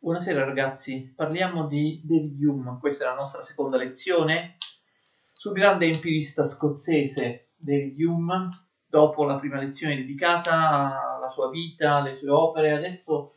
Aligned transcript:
Buonasera 0.00 0.44
ragazzi, 0.44 1.12
parliamo 1.14 1.66
di 1.66 2.00
David 2.04 2.40
Hume, 2.40 2.78
questa 2.78 3.04
è 3.04 3.08
la 3.08 3.16
nostra 3.16 3.42
seconda 3.42 3.76
lezione 3.76 4.56
sul 5.32 5.52
grande 5.52 5.86
empirista 5.86 6.46
scozzese 6.46 7.48
David 7.56 8.00
Hume, 8.00 8.48
dopo 8.86 9.24
la 9.24 9.40
prima 9.40 9.58
lezione 9.58 9.96
dedicata 9.96 11.16
alla 11.16 11.28
sua 11.28 11.50
vita, 11.50 11.96
alle 11.96 12.14
sue 12.14 12.30
opere, 12.30 12.70
adesso 12.70 13.32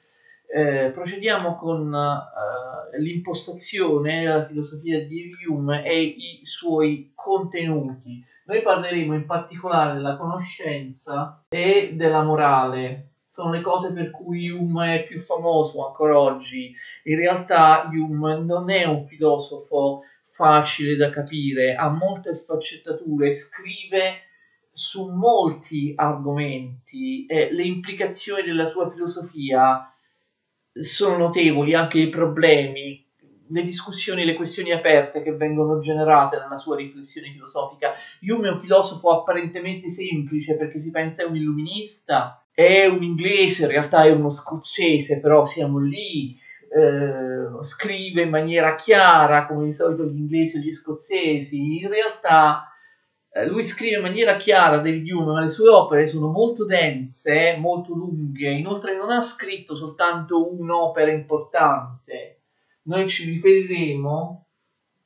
eh, 0.54 0.92
procediamo 0.94 1.56
con 1.56 1.92
eh, 1.92 3.00
l'impostazione 3.00 4.22
della 4.22 4.46
filosofia 4.46 5.00
di 5.00 5.08
David 5.08 5.34
Hume 5.48 5.84
e 5.84 6.00
i 6.00 6.42
suoi 6.44 7.12
contenuti. 7.16 8.24
Noi 8.46 8.62
parleremo 8.62 9.16
in 9.16 9.26
particolare 9.26 9.96
della 9.96 10.16
conoscenza 10.16 11.44
e 11.50 11.96
della 11.96 12.22
morale, 12.22 13.11
sono 13.32 13.52
le 13.52 13.62
cose 13.62 13.94
per 13.94 14.12
cui 14.12 14.50
Hume 14.50 14.96
è 14.96 15.08
più 15.08 15.18
famoso 15.18 15.88
ancora 15.88 16.20
oggi. 16.20 16.76
In 17.04 17.16
realtà 17.16 17.90
Hume 17.90 18.42
non 18.42 18.70
è 18.70 18.84
un 18.84 19.06
filosofo 19.06 20.02
facile 20.28 20.98
da 20.98 21.10
capire, 21.10 21.76
ha 21.76 21.88
molte 21.88 22.34
sfaccettature, 22.34 23.32
scrive 23.32 24.24
su 24.70 25.08
molti 25.08 25.94
argomenti 25.96 27.26
e 27.26 27.54
le 27.54 27.64
implicazioni 27.64 28.44
della 28.44 28.66
sua 28.66 28.90
filosofia 28.90 29.90
sono 30.74 31.16
notevoli, 31.16 31.74
anche 31.74 32.00
i 32.00 32.10
problemi, 32.10 33.02
le 33.52 33.64
discussioni, 33.64 34.26
le 34.26 34.34
questioni 34.34 34.72
aperte 34.72 35.22
che 35.22 35.34
vengono 35.34 35.80
generate 35.80 36.38
dalla 36.38 36.58
sua 36.58 36.78
riflessione 36.78 37.32
filosofica. 37.32 37.94
Hume 38.22 38.48
è 38.48 38.52
un 38.52 38.60
filosofo 38.60 39.10
apparentemente 39.10 39.90
semplice 39.90 40.56
perché 40.56 40.80
si 40.80 40.92
pensa 40.92 41.24
è 41.24 41.28
un 41.28 41.36
illuminista, 41.36 42.44
è 42.54 42.86
un 42.86 43.04
inglese, 43.04 43.64
in 43.64 43.72
realtà 43.72 44.04
è 44.04 44.12
uno 44.12 44.30
scozzese, 44.30 45.20
però 45.20 45.46
siamo 45.46 45.80
lì, 45.80 46.38
eh, 46.74 47.64
scrive 47.66 48.22
in 48.22 48.30
maniera 48.30 48.76
chiara, 48.76 49.46
come 49.46 49.66
di 49.66 49.74
solito 49.74 50.06
gli 50.06 50.18
inglesi 50.18 50.58
o 50.58 50.62
gli 50.62 50.72
scozzesi, 50.72 51.82
in 51.82 51.90
realtà 51.90 52.66
eh, 53.34 53.48
lui 53.48 53.64
scrive 53.64 53.96
in 53.96 54.02
maniera 54.02 54.36
chiara 54.38 54.78
David 54.78 55.10
Hume, 55.10 55.34
ma 55.34 55.42
le 55.42 55.50
sue 55.50 55.70
opere 55.70 56.08
sono 56.08 56.28
molto 56.28 56.66
dense, 56.66 57.56
molto 57.58 57.94
lunghe, 57.94 58.52
inoltre 58.52 58.98
non 58.98 59.10
ha 59.10 59.22
scritto 59.22 59.76
soltanto 59.76 60.54
un'opera 60.54 61.12
importante, 61.12 62.41
noi 62.92 63.08
ci 63.08 63.30
riferiremo 63.32 64.46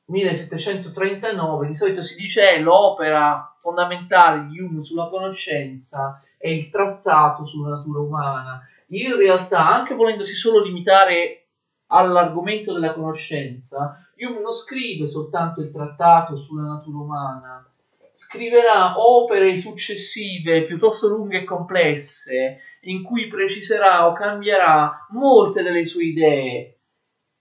1739, 0.06 1.68
di 1.68 1.74
solito 1.76 2.00
si 2.00 2.16
dice 2.16 2.54
è 2.54 2.60
l'opera 2.60 3.56
fondamentale 3.60 4.46
di 4.46 4.60
Hume 4.60 4.82
sulla 4.82 5.08
conoscenza 5.08 6.20
è 6.36 6.48
il 6.48 6.68
trattato 6.68 7.44
sulla 7.44 7.76
natura 7.76 8.00
umana. 8.00 8.60
In 8.88 9.16
realtà, 9.16 9.68
anche 9.68 9.94
volendosi 9.94 10.34
solo 10.34 10.62
limitare 10.62 11.46
all'argomento 11.86 12.72
della 12.72 12.92
conoscenza, 12.92 14.04
Hume 14.16 14.40
non 14.40 14.52
scrive 14.52 15.06
soltanto 15.06 15.60
il 15.60 15.70
trattato 15.70 16.36
sulla 16.36 16.66
natura 16.66 16.98
umana, 16.98 17.70
scriverà 18.10 18.98
opere 18.98 19.54
successive 19.56 20.64
piuttosto 20.64 21.06
lunghe 21.06 21.42
e 21.42 21.44
complesse 21.44 22.58
in 22.82 23.04
cui 23.04 23.28
preciserà 23.28 24.08
o 24.08 24.12
cambierà 24.12 25.06
molte 25.10 25.62
delle 25.62 25.84
sue 25.84 26.04
idee 26.04 26.75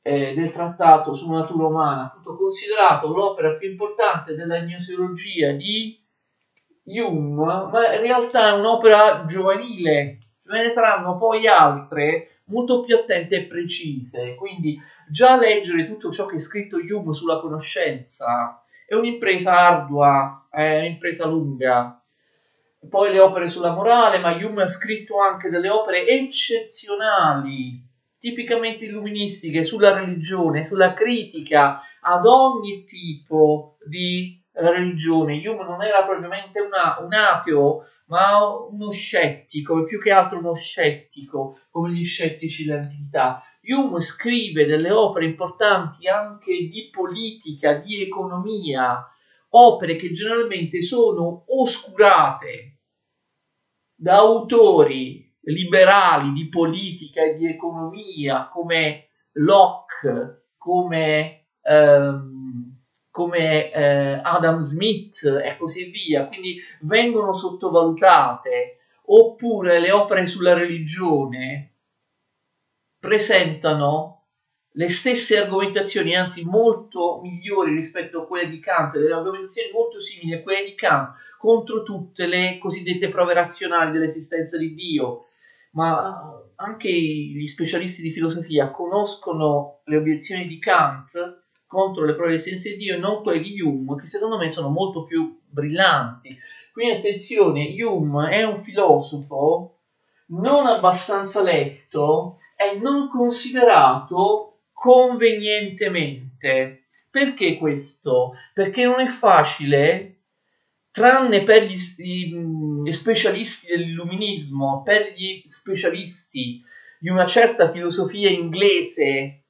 eh, 0.08 0.36
del 0.36 0.52
trattato 0.52 1.16
sulla 1.16 1.40
natura 1.40 1.66
umana, 1.66 2.04
appunto 2.04 2.38
considerato 2.38 3.08
l'opera 3.08 3.56
più 3.56 3.72
importante 3.72 4.36
della 4.36 4.60
gnoseologia 4.60 5.50
di 5.54 6.00
Hume, 6.84 7.70
ma 7.72 7.92
in 7.96 8.02
realtà 8.02 8.50
è 8.50 8.52
un'opera 8.60 9.26
giovanile, 9.26 10.20
ce 10.44 10.62
ne 10.62 10.70
saranno 10.70 11.18
poi 11.18 11.48
altre 11.48 12.42
molto 12.46 12.84
più 12.84 12.96
attente 12.96 13.36
e 13.36 13.46
precise, 13.48 14.36
quindi 14.36 14.80
già 15.10 15.38
leggere 15.38 15.88
tutto 15.88 16.12
ciò 16.12 16.28
che 16.28 16.36
è 16.36 16.40
scritto 16.40 16.78
Hume 16.78 17.12
sulla 17.12 17.40
conoscenza 17.40 18.64
è 18.86 18.94
un'impresa 18.94 19.58
ardua, 19.58 20.46
è 20.52 20.82
un'impresa 20.82 21.26
lunga. 21.26 22.00
Poi 22.88 23.12
le 23.12 23.20
opere 23.20 23.50
sulla 23.50 23.74
morale, 23.74 24.20
ma 24.20 24.36
Hume 24.36 24.62
ha 24.62 24.68
scritto 24.68 25.20
anche 25.20 25.50
delle 25.50 25.70
opere 25.70 26.06
eccezionali, 26.06 27.85
tipicamente 28.18 28.86
illuministiche, 28.86 29.64
sulla 29.64 29.94
religione, 29.94 30.64
sulla 30.64 30.94
critica 30.94 31.80
ad 32.02 32.26
ogni 32.26 32.84
tipo 32.84 33.78
di 33.86 34.42
religione. 34.54 35.38
Hume 35.48 35.64
non 35.64 35.82
era 35.82 36.04
propriamente 36.04 36.60
una, 36.60 36.98
un 37.02 37.14
ateo, 37.14 37.86
ma 38.08 38.48
uno 38.48 38.92
scettico, 38.92 39.82
e 39.82 39.86
più 39.86 40.00
che 40.00 40.12
altro 40.12 40.40
uno 40.40 40.54
scettico, 40.54 41.56
come 41.72 41.92
gli 41.92 42.06
scettici 42.06 42.66
dell'antichità. 42.66 43.42
Hume 43.62 44.00
scrive 44.00 44.66
delle 44.66 44.92
opere 44.92 45.26
importanti 45.26 46.08
anche 46.08 46.68
di 46.68 46.90
politica, 46.92 47.74
di 47.74 48.04
economia, 48.04 49.04
opere 49.50 49.96
che 49.96 50.12
generalmente 50.12 50.82
sono 50.82 51.46
oscurate 51.48 52.80
da 53.96 54.18
autori 54.18 55.25
liberali 55.46 56.32
di 56.32 56.48
politica 56.48 57.24
e 57.24 57.36
di 57.36 57.48
economia 57.48 58.48
come 58.48 59.10
Locke, 59.34 60.50
come 60.58 61.48
ehm, 61.62 62.36
come 63.16 63.72
eh, 63.72 64.20
Adam 64.22 64.60
Smith 64.60 65.24
e 65.24 65.56
così 65.58 65.90
via, 65.90 66.28
quindi 66.28 66.60
vengono 66.82 67.32
sottovalutate, 67.32 68.80
oppure 69.06 69.80
le 69.80 69.94
opere 69.94 70.28
sulla 70.28 70.54
religione 70.54 71.76
presentano 73.00 74.24
le 74.72 74.90
stesse 74.90 75.38
argomentazioni, 75.38 76.14
anzi 76.14 76.44
molto 76.44 77.22
migliori 77.22 77.74
rispetto 77.74 78.24
a 78.24 78.28
quelle 78.28 78.50
di 78.50 78.60
Kant, 78.60 78.98
delle 78.98 79.14
argomentazioni 79.14 79.72
molto 79.72 80.02
simili 80.02 80.36
a 80.36 80.44
quelle 80.44 80.66
di 80.66 80.76
Kant 80.76 81.16
contro 81.38 81.84
tutte 81.84 82.26
le 82.26 82.58
cosiddette 82.58 83.08
prove 83.08 83.34
razionali 83.34 83.94
dell'esistenza 83.94 84.58
di 84.58 84.74
Dio. 84.74 85.20
Ma 85.76 86.42
anche 86.56 86.90
gli 86.90 87.48
specialisti 87.48 88.02
di 88.02 88.12
filosofia 88.12 88.72
conoscono 88.72 89.82
le 89.86 89.98
obiezioni 89.98 90.48
di 90.48 90.58
Kant 90.60 91.44
contro 91.66 92.06
le 92.06 92.16
prove 92.16 92.32
di 92.32 92.38
essenza 92.38 92.70
di 92.70 92.78
Dio 92.78 92.96
e 92.96 93.00
non 93.00 93.22
quelle 93.22 93.42
di 93.42 93.60
Hume, 93.60 94.00
che 94.00 94.08
secondo 94.08 94.38
me 94.38 94.48
sono 94.50 94.70
molto 94.70 95.04
più 95.04 95.38
brillanti. 95.46 96.38
Quindi 96.72 96.96
attenzione, 96.96 97.76
Hume 97.82 98.30
è 98.30 98.44
un 98.44 98.58
filosofo 98.58 99.80
non 100.28 100.66
abbastanza 100.66 101.44
letto 101.44 102.38
e 102.56 102.80
non 102.80 103.10
considerato 103.10 104.60
convenientemente. 104.72 106.86
Perché 107.10 107.58
questo? 107.58 108.34
Perché 108.54 108.86
non 108.86 109.00
è 109.00 109.08
facile, 109.08 110.20
tranne 110.92 111.44
per 111.44 111.64
gli, 111.64 111.76
gli 111.98 112.34
specialisti 112.92 113.68
dell'illuminismo, 113.68 114.82
per 114.84 115.14
gli 115.16 115.42
specialisti 115.46 116.62
di 117.00 117.10
una 117.10 117.26
certa 117.26 117.72
filosofia 117.72 118.30
inglese 118.30 119.44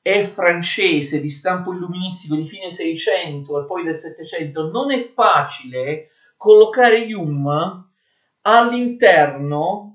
è 0.00 0.22
francese 0.22 1.20
di 1.20 1.30
stampo 1.30 1.72
illuministico 1.72 2.34
di 2.34 2.46
fine 2.46 2.70
600 2.70 3.62
e 3.62 3.66
poi 3.66 3.84
del 3.84 3.96
700, 3.96 4.70
non 4.70 4.90
è 4.90 5.00
facile 5.00 6.10
collocare 6.36 7.10
Hume 7.14 7.88
all'interno 8.42 9.93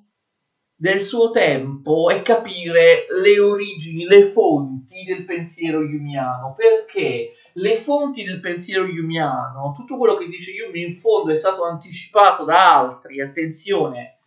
del 0.81 1.01
suo 1.01 1.29
tempo 1.31 2.09
e 2.09 2.22
capire 2.22 3.06
le 3.22 3.38
origini, 3.38 4.06
le 4.06 4.23
fonti 4.23 5.03
del 5.06 5.25
pensiero 5.25 5.79
humiano, 5.79 6.56
perché 6.56 7.31
le 7.56 7.75
fonti 7.75 8.23
del 8.23 8.40
pensiero 8.40 8.85
humiano, 8.85 9.73
tutto 9.75 9.97
quello 9.97 10.16
che 10.16 10.28
dice 10.28 10.53
Hume 10.53 10.79
in 10.79 10.94
fondo 10.94 11.31
è 11.31 11.35
stato 11.35 11.66
anticipato 11.66 12.45
da 12.45 12.78
altri, 12.78 13.19
attenzione, 13.19 14.19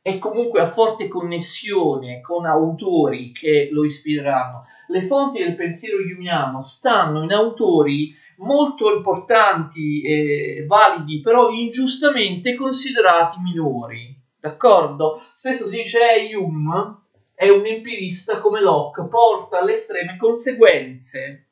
e 0.00 0.16
comunque 0.16 0.62
ha 0.62 0.66
forte 0.66 1.08
connessione 1.08 2.22
con 2.22 2.46
autori 2.46 3.30
che 3.30 3.68
lo 3.70 3.84
ispireranno. 3.84 4.64
Le 4.86 5.02
fonti 5.02 5.42
del 5.42 5.56
pensiero 5.56 5.98
humiano 5.98 6.62
stanno 6.62 7.22
in 7.22 7.32
autori 7.32 8.10
molto 8.38 8.94
importanti 8.94 10.00
e 10.00 10.64
validi, 10.66 11.20
però 11.20 11.50
ingiustamente 11.50 12.54
considerati 12.54 13.38
minori. 13.40 14.17
D'accordo? 14.40 15.20
Spesso 15.34 15.66
si 15.66 15.82
dice 15.82 15.98
eh, 16.14 16.34
Hume 16.36 17.06
è 17.34 17.48
un 17.48 17.66
empirista 17.66 18.40
come 18.40 18.60
Locke, 18.60 19.06
porta 19.08 19.58
alle 19.58 19.72
estreme 19.72 20.16
conseguenze 20.16 21.46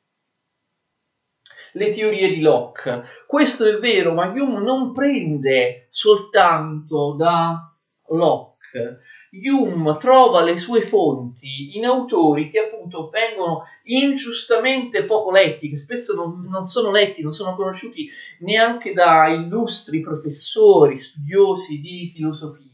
le 1.73 1.91
teorie 1.91 2.29
di 2.29 2.41
Locke. 2.41 3.03
Questo 3.25 3.65
è 3.65 3.77
vero, 3.79 4.13
ma 4.13 4.27
Hume 4.27 4.61
non 4.61 4.93
prende 4.93 5.87
soltanto 5.89 7.13
da 7.13 7.73
Locke, 8.09 8.99
Hume 9.31 9.97
trova 9.97 10.41
le 10.43 10.57
sue 10.57 10.81
fonti 10.81 11.77
in 11.77 11.85
autori 11.85 12.49
che 12.49 12.59
appunto 12.59 13.09
vengono 13.09 13.63
ingiustamente 13.83 15.03
poco 15.03 15.31
letti, 15.31 15.69
che 15.69 15.77
spesso 15.77 16.15
non, 16.15 16.45
non 16.49 16.63
sono 16.63 16.91
letti, 16.91 17.21
non 17.21 17.31
sono 17.31 17.55
conosciuti 17.55 18.09
neanche 18.39 18.93
da 18.93 19.27
illustri 19.27 20.01
professori, 20.01 20.97
studiosi 20.97 21.79
di 21.79 22.11
filosofia. 22.13 22.66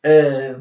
Eh, 0.00 0.56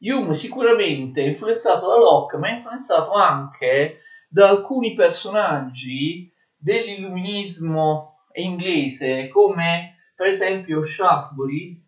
Hume 0.00 0.34
sicuramente 0.34 1.22
è 1.22 1.28
influenzato 1.28 1.88
da 1.88 1.96
Locke, 1.96 2.36
ma 2.36 2.48
è 2.48 2.54
influenzato 2.54 3.12
anche 3.12 4.00
da 4.28 4.48
alcuni 4.48 4.94
personaggi 4.94 6.32
dell'illuminismo 6.56 8.24
inglese, 8.32 9.28
come 9.28 9.96
per 10.14 10.26
esempio 10.26 10.84
Shaftesbury, 10.84 11.84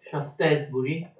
Shaftesbury. 0.00 1.12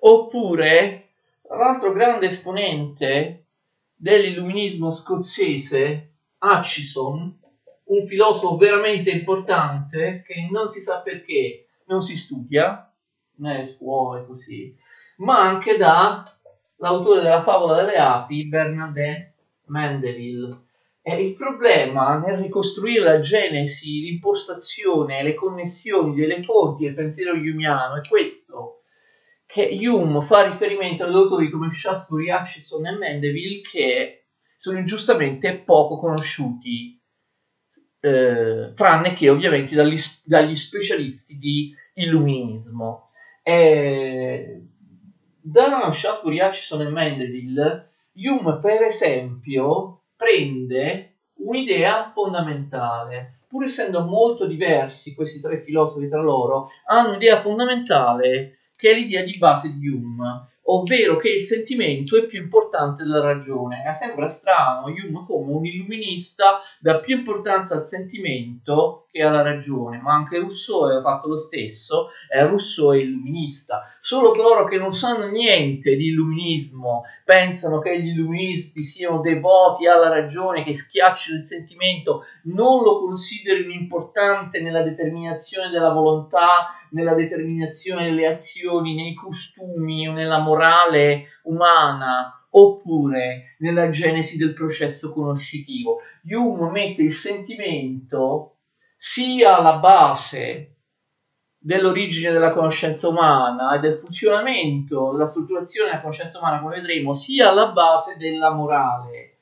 Oppure 0.00 1.10
l'altro 1.48 1.92
grande 1.92 2.26
esponente 2.26 3.46
dell'illuminismo 3.94 4.90
scozzese, 4.90 6.12
Hutchison, 6.38 7.39
un 7.90 8.06
filosofo 8.06 8.56
veramente 8.56 9.10
importante 9.10 10.22
che 10.24 10.48
non 10.50 10.68
si 10.68 10.80
sa 10.80 11.00
perché 11.00 11.60
non 11.86 12.00
si 12.00 12.16
studia 12.16 12.92
nelle 13.36 13.64
scuole 13.64 14.24
così, 14.26 14.74
ma 15.18 15.40
anche 15.40 15.76
da 15.76 16.22
l'autore 16.78 17.22
della 17.22 17.42
favola 17.42 17.82
delle 17.82 17.96
api, 17.96 18.46
Bernadette 18.46 19.34
Mandeville. 19.66 20.68
E 21.02 21.22
il 21.22 21.34
problema 21.34 22.18
nel 22.18 22.38
ricostruire 22.38 23.02
la 23.02 23.20
genesi, 23.20 24.00
l'impostazione, 24.00 25.22
le 25.22 25.34
connessioni 25.34 26.14
delle 26.14 26.42
fonti 26.42 26.84
del 26.84 26.94
pensiero 26.94 27.32
humiano 27.32 27.96
è 27.96 28.00
questo, 28.06 28.82
che 29.46 29.76
Hume 29.82 30.20
fa 30.20 30.46
riferimento 30.46 31.02
ad 31.02 31.14
autori 31.14 31.50
come 31.50 31.72
Shaftesbury, 31.72 32.30
Hutchison 32.30 32.86
e 32.86 32.96
Mandeville 32.96 33.62
che 33.62 34.26
sono 34.56 34.78
ingiustamente 34.78 35.58
poco 35.58 35.96
conosciuti 35.96 36.99
eh, 38.00 38.72
tranne 38.74 39.12
che 39.14 39.28
ovviamente 39.28 39.74
dagli, 39.74 39.98
dagli 40.24 40.56
specialisti 40.56 41.38
di 41.38 41.74
illuminismo. 41.94 43.10
E 43.42 44.62
da 45.40 45.92
Shaftesbury, 45.92 46.40
Hutchison 46.40 46.82
e 46.82 46.88
Mandeville, 46.88 47.90
Hume, 48.14 48.58
per 48.58 48.82
esempio, 48.82 50.02
prende 50.16 51.14
un'idea 51.34 52.10
fondamentale. 52.10 53.40
Pur 53.48 53.64
essendo 53.64 54.04
molto 54.04 54.46
diversi 54.46 55.14
questi 55.14 55.40
tre 55.40 55.58
filosofi 55.58 56.08
tra 56.08 56.22
loro, 56.22 56.68
hanno 56.86 57.10
un'idea 57.10 57.36
fondamentale 57.36 58.58
che 58.76 58.90
è 58.90 58.94
l'idea 58.94 59.24
di 59.24 59.36
base 59.38 59.76
di 59.76 59.88
Hume 59.88 60.48
ovvero 60.72 61.16
che 61.16 61.30
il 61.30 61.44
sentimento 61.44 62.16
è 62.16 62.26
più 62.26 62.40
importante 62.40 63.02
della 63.02 63.20
ragione. 63.20 63.84
E 63.86 63.92
sembra 63.92 64.28
strano, 64.28 64.86
Hume 64.86 65.24
come 65.26 65.52
un 65.52 65.64
illuminista 65.64 66.60
dà 66.78 67.00
più 67.00 67.16
importanza 67.16 67.76
al 67.76 67.84
sentimento 67.84 69.08
che 69.10 69.22
alla 69.22 69.42
ragione, 69.42 70.00
ma 70.00 70.14
anche 70.14 70.38
Rousseau 70.38 70.82
aveva 70.82 71.02
fatto 71.02 71.28
lo 71.28 71.36
stesso, 71.36 72.08
e 72.32 72.44
Rousseau 72.44 72.92
è 72.92 73.02
illuminista. 73.02 73.82
Solo 74.00 74.30
coloro 74.30 74.64
che 74.64 74.76
non 74.76 74.92
sanno 74.92 75.26
niente 75.26 75.96
di 75.96 76.08
illuminismo 76.08 77.02
pensano 77.24 77.80
che 77.80 78.00
gli 78.00 78.08
illuministi 78.08 78.84
siano 78.84 79.20
devoti 79.20 79.86
alla 79.86 80.08
ragione, 80.08 80.62
che 80.62 80.74
schiacciano 80.74 81.38
il 81.38 81.42
sentimento, 81.42 82.22
non 82.44 82.82
lo 82.82 83.00
considerino 83.00 83.72
importante 83.72 84.60
nella 84.60 84.82
determinazione 84.82 85.70
della 85.70 85.92
volontà, 85.92 86.74
nella 86.90 87.14
determinazione 87.14 88.04
delle 88.04 88.26
azioni, 88.26 88.94
nei 88.94 89.14
costumi 89.14 90.06
o 90.06 90.12
nella 90.12 90.40
morale 90.40 91.24
umana 91.42 92.34
oppure 92.52 93.54
nella 93.58 93.90
genesi 93.90 94.36
del 94.36 94.52
processo 94.52 95.12
conoscitivo. 95.12 95.98
Hume 96.24 96.70
mette 96.70 97.02
il 97.02 97.12
sentimento 97.12 98.56
sia 99.02 99.56
alla 99.56 99.78
base 99.78 100.76
dell'origine 101.56 102.32
della 102.32 102.52
conoscenza 102.52 103.08
umana 103.08 103.74
e 103.74 103.78
del 103.78 103.94
funzionamento, 103.94 105.12
della 105.12 105.24
strutturazione 105.24 105.88
della 105.88 106.02
conoscenza 106.02 106.38
umana, 106.38 106.60
come 106.60 106.76
vedremo, 106.76 107.14
sia 107.14 107.48
alla 107.48 107.72
base 107.72 108.18
della 108.18 108.52
morale. 108.52 109.38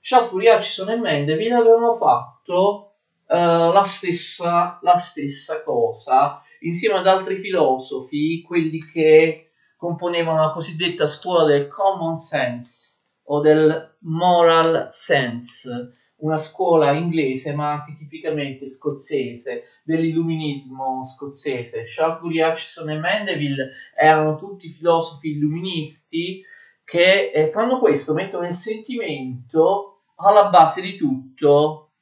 Shakespeare, 0.00 0.56
Hutchison 0.56 0.88
e 0.88 0.96
Mendeville 0.96 1.54
avevano 1.54 1.92
fatto 1.92 2.94
uh, 3.26 3.34
la, 3.70 3.84
stessa, 3.84 4.78
la 4.80 4.96
stessa 4.96 5.62
cosa 5.62 6.42
insieme 6.60 6.96
ad 6.96 7.06
altri 7.06 7.36
filosofi, 7.36 8.42
quelli 8.42 8.78
che 8.78 9.50
componevano 9.76 10.40
la 10.40 10.50
cosiddetta 10.50 11.06
scuola 11.06 11.44
del 11.44 11.68
common 11.68 12.14
sense 12.14 13.00
o 13.24 13.40
del 13.40 13.96
moral 14.00 14.88
sense 14.90 15.98
una 16.22 16.38
scuola 16.38 16.92
inglese 16.92 17.54
ma 17.54 17.70
anche 17.70 17.94
tipicamente 17.94 18.68
scozzese 18.68 19.64
dell'illuminismo 19.84 21.04
scozzese. 21.04 21.86
Shaftesbury, 21.86 22.40
Hutchison 22.40 22.90
e 22.90 22.98
Mandeville 22.98 23.70
erano 23.96 24.36
tutti 24.36 24.68
filosofi 24.68 25.30
illuministi 25.30 26.42
che 26.84 27.30
eh, 27.32 27.50
fanno 27.50 27.78
questo, 27.78 28.12
mettono 28.12 28.46
il 28.46 28.54
sentimento 28.54 30.02
alla 30.16 30.48
base 30.48 30.80
di 30.80 30.94
tutto, 30.94 31.92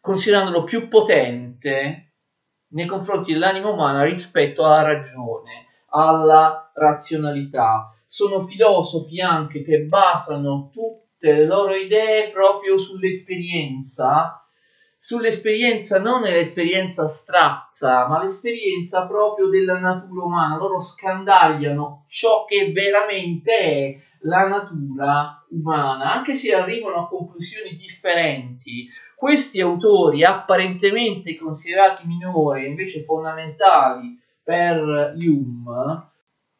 considerandolo 0.00 0.64
più 0.64 0.88
potente 0.88 2.12
nei 2.68 2.86
confronti 2.86 3.32
dell'anima 3.32 3.70
umana 3.70 4.04
rispetto 4.04 4.64
alla 4.64 4.82
ragione, 4.82 5.66
alla 5.90 6.70
razionalità. 6.74 7.94
Sono 8.06 8.40
filosofi 8.40 9.20
anche 9.20 9.62
che 9.62 9.80
basano 9.80 10.70
tutto 10.72 11.03
le 11.32 11.46
loro 11.46 11.74
idee 11.74 12.30
proprio 12.30 12.78
sull'esperienza, 12.78 14.44
sull'esperienza 14.98 16.00
non 16.00 16.22
l'esperienza 16.22 17.04
astratta, 17.04 18.06
ma 18.06 18.22
l'esperienza 18.22 19.06
proprio 19.06 19.48
della 19.48 19.78
natura 19.78 20.24
umana. 20.24 20.56
Loro 20.56 20.80
scandagliano 20.80 22.04
ciò 22.08 22.44
che 22.44 22.72
veramente 22.72 23.58
è 23.58 23.96
la 24.20 24.46
natura 24.46 25.44
umana, 25.50 26.12
anche 26.12 26.34
se 26.34 26.54
arrivano 26.54 26.96
a 26.96 27.08
conclusioni 27.08 27.76
differenti. 27.76 28.88
Questi 29.14 29.60
autori, 29.60 30.24
apparentemente 30.24 31.36
considerati 31.36 32.06
minori, 32.06 32.66
invece 32.66 33.02
fondamentali 33.02 34.18
per 34.42 35.14
Hume, 35.16 36.10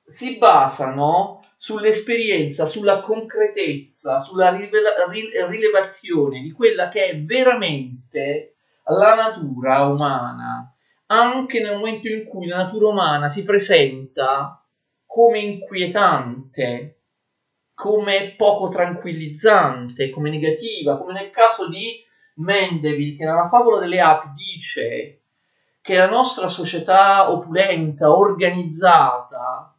si 0.07 0.37
basano 0.37 1.44
sull'esperienza, 1.65 2.67
sulla 2.67 3.01
concretezza, 3.01 4.19
sulla 4.19 4.51
rivela- 4.51 5.07
rilevazione 5.49 6.43
di 6.43 6.53
quella 6.53 6.91
che 6.91 7.07
è 7.07 7.19
veramente 7.23 8.57
la 8.85 9.15
natura 9.15 9.85
umana, 9.85 10.71
anche 11.07 11.63
nel 11.63 11.77
momento 11.77 12.09
in 12.09 12.23
cui 12.25 12.49
la 12.49 12.59
natura 12.59 12.89
umana 12.89 13.29
si 13.29 13.45
presenta 13.45 14.63
come 15.07 15.39
inquietante, 15.39 16.99
come 17.73 18.35
poco 18.37 18.69
tranquillizzante, 18.69 20.11
come 20.11 20.29
negativa, 20.29 20.99
come 20.99 21.15
nel 21.15 21.31
caso 21.31 21.67
di 21.71 22.05
Mendeville 22.35 23.17
che 23.17 23.25
nella 23.25 23.49
favola 23.49 23.81
delle 23.81 24.03
api 24.03 24.29
dice 24.35 25.21
che 25.81 25.97
la 25.97 26.11
nostra 26.11 26.49
società 26.49 27.31
opulenta, 27.31 28.15
organizzata, 28.15 29.74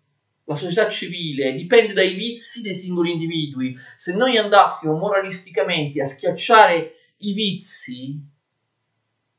la 0.46 0.56
società 0.56 0.88
civile 0.90 1.54
dipende 1.54 1.94
dai 1.94 2.14
vizi 2.14 2.62
dei 2.62 2.76
singoli 2.76 3.12
individui. 3.12 3.76
Se 3.98 4.16
noi 4.16 4.38
andassimo 4.38 4.98
moralisticamente 4.98 6.02
a 6.02 6.06
schiacciare 6.06 6.94
i 7.18 7.34
vizi, 7.34 8.20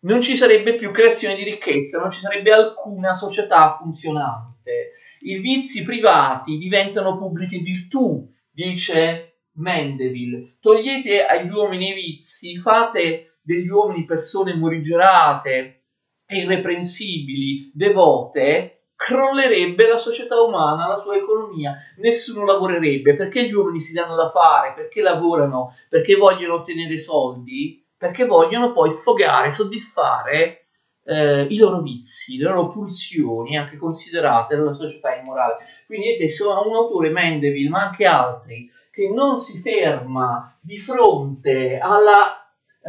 non 0.01 0.21
ci 0.21 0.37
sarebbe 0.37 0.75
più 0.75 0.91
creazione 0.91 1.37
di 1.37 1.45
ricchezza, 1.45 2.01
non 2.01 2.11
ci 2.11 2.21
sarebbe 2.21 2.53
alcuna 2.53 3.13
società 3.13 3.77
funzionante. 3.81 4.93
I 5.21 5.39
vizi 5.39 5.85
privati 5.85 6.59
diventano 6.59 7.17
pubbliche 7.17 7.59
virtù, 7.59 8.29
dice 8.51 9.39
Mendeville. 9.53 10.57
Togliete 10.61 11.25
agli 11.25 11.51
uomini 11.51 11.91
i 11.91 11.95
vizi, 11.95 12.57
fate 12.57 13.39
degli 13.43 13.69
uomini 13.69 14.05
persone 14.05 14.55
morigerate 14.55 15.83
e 16.27 16.39
irreprensibili, 16.39 17.71
devote, 17.73 18.76
crollerebbe 18.97 19.87
la 19.87 19.99
società 19.99 20.41
umana, 20.41 20.89
la 20.89 20.97
sua 20.97 21.17
economia, 21.17 21.77
nessuno 21.99 22.45
lavorerebbe, 22.45 23.15
perché 23.15 23.47
gli 23.47 23.53
uomini 23.53 23.81
si 23.81 23.93
danno 23.93 24.17
da 24.17 24.31
fare, 24.31 24.73
perché 24.75 25.03
lavorano, 25.03 25.73
perché 25.89 26.17
vogliono 26.17 26.55
ottenere 26.55 26.99
soldi, 26.99 27.85
perché 27.97 28.25
vogliono 28.25 28.73
poi 28.73 28.91
sfogare, 28.91 29.51
soddisfare 29.51 30.67
eh, 31.05 31.43
i 31.43 31.57
loro 31.59 31.81
vizi, 31.81 32.39
le 32.39 32.45
loro 32.45 32.69
pulsioni, 32.69 33.57
anche 33.57 33.77
considerate 33.77 34.57
dalla 34.57 34.73
società 34.73 35.15
immorale. 35.15 35.59
Quindi 35.87 36.07
vedete, 36.07 36.29
sono 36.29 36.67
un 36.67 36.75
autore, 36.75 37.11
Mendeville, 37.11 37.69
ma 37.69 37.89
anche 37.89 38.07
altri, 38.07 38.71
che 38.91 39.11
non 39.11 39.37
si 39.37 39.59
ferma 39.59 40.59
di 40.61 40.79
fronte 40.79 41.79
alla 41.79 42.41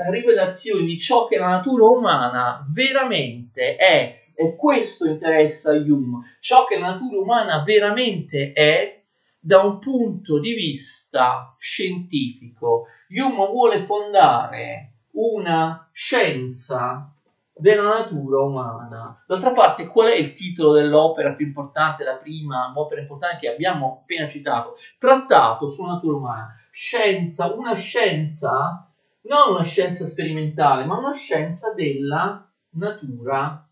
rivelazione 0.10 0.86
di 0.86 1.00
ciò 1.00 1.26
che 1.26 1.38
la 1.38 1.48
natura 1.48 1.86
umana 1.86 2.66
veramente 2.72 3.76
è 3.76 4.17
e 4.40 4.56
questo 4.56 5.08
interessa 5.08 5.72
a 5.72 5.78
Hume, 5.78 6.36
ciò 6.40 6.66
che 6.66 6.78
la 6.78 6.92
natura 6.92 7.18
umana 7.18 7.64
veramente 7.64 8.54
è 8.54 9.02
da 9.40 9.64
un 9.64 9.80
punto 9.80 10.40
di 10.40 10.54
vista 10.54 11.56
scientifico. 11.58 12.86
Hume 13.10 13.48
vuole 13.48 13.80
fondare 13.80 14.92
una 15.14 15.90
scienza 15.92 17.12
della 17.52 17.82
natura 17.82 18.42
umana. 18.42 19.24
D'altra 19.26 19.54
parte, 19.54 19.88
qual 19.88 20.10
è 20.10 20.16
il 20.16 20.34
titolo 20.34 20.74
dell'opera 20.74 21.34
più 21.34 21.48
importante, 21.48 22.04
la 22.04 22.18
prima 22.18 22.72
opera 22.76 23.02
importante 23.02 23.38
che 23.40 23.54
abbiamo 23.54 24.02
appena 24.02 24.28
citato? 24.28 24.76
Trattato 25.00 25.68
sulla 25.68 25.94
natura 25.94 26.18
umana. 26.18 26.54
Scienza, 26.70 27.56
una 27.56 27.74
scienza, 27.74 28.88
non 29.22 29.54
una 29.54 29.64
scienza 29.64 30.06
sperimentale, 30.06 30.86
ma 30.86 31.00
una 31.00 31.14
scienza 31.14 31.74
della 31.74 32.48
natura 32.74 33.67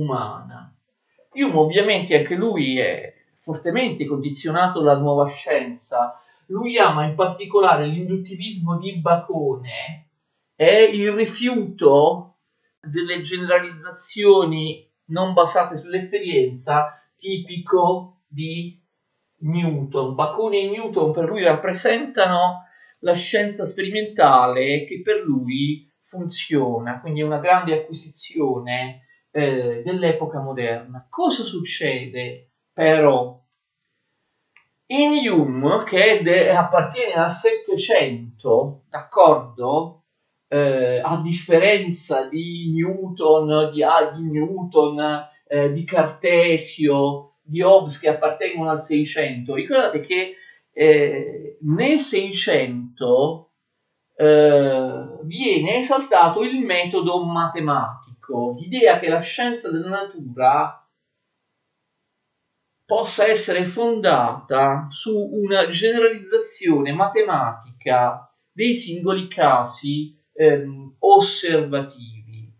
umana. 0.00 0.74
Hume 1.32 1.56
ovviamente 1.56 2.16
anche 2.16 2.34
lui 2.34 2.78
è 2.78 3.14
fortemente 3.34 4.04
condizionato 4.06 4.80
dalla 4.80 4.98
nuova 4.98 5.26
scienza. 5.26 6.20
Lui 6.46 6.78
ama 6.78 7.04
in 7.04 7.14
particolare 7.14 7.86
l'induttivismo 7.86 8.78
di 8.78 8.98
Bacone 8.98 10.08
e 10.56 10.84
il 10.84 11.12
rifiuto 11.12 12.36
delle 12.80 13.20
generalizzazioni 13.20 14.86
non 15.06 15.32
basate 15.32 15.76
sull'esperienza 15.76 17.00
tipico 17.16 18.22
di 18.26 18.80
Newton. 19.40 20.14
Bacone 20.14 20.58
e 20.58 20.68
Newton 20.68 21.12
per 21.12 21.24
lui 21.24 21.42
rappresentano 21.42 22.64
la 23.00 23.14
scienza 23.14 23.64
sperimentale 23.64 24.84
che 24.84 25.02
per 25.02 25.22
lui 25.22 25.88
funziona, 26.00 27.00
quindi 27.00 27.20
è 27.20 27.24
una 27.24 27.38
grande 27.38 27.80
acquisizione 27.80 29.07
eh, 29.30 29.82
dell'epoca 29.84 30.40
moderna. 30.40 31.06
Cosa 31.08 31.44
succede 31.44 32.50
però? 32.72 33.36
In 34.90 35.12
Hume, 35.28 35.84
che 35.84 36.20
de- 36.22 36.50
appartiene 36.50 37.14
al 37.14 37.30
Settecento, 37.30 38.84
d'accordo? 38.88 39.98
eh, 40.48 41.00
a 41.02 41.20
differenza 41.20 42.24
di 42.24 42.72
Newton, 42.72 43.70
di, 43.70 43.82
ah, 43.82 44.10
di, 44.10 44.22
Newton, 44.22 45.26
eh, 45.46 45.70
di 45.72 45.84
Cartesio, 45.84 47.34
di 47.42 47.62
Hobbes 47.62 47.98
che 47.98 48.08
appartengono 48.08 48.70
al 48.70 48.80
600, 48.82 49.54
ricordate 49.54 50.00
che 50.00 50.34
eh, 50.72 51.58
nel 51.60 51.98
600 51.98 53.50
eh, 54.16 55.06
viene 55.22 55.76
esaltato 55.76 56.42
il 56.42 56.58
metodo 56.58 57.24
matematico, 57.24 57.97
l'idea 58.56 58.98
che 58.98 59.08
la 59.08 59.20
scienza 59.20 59.70
della 59.70 59.88
natura 59.88 60.88
possa 62.84 63.26
essere 63.26 63.64
fondata 63.64 64.86
su 64.88 65.14
una 65.32 65.68
generalizzazione 65.68 66.92
matematica 66.92 68.32
dei 68.50 68.74
singoli 68.74 69.28
casi 69.28 70.16
ehm, 70.32 70.96
osservativi 71.00 72.50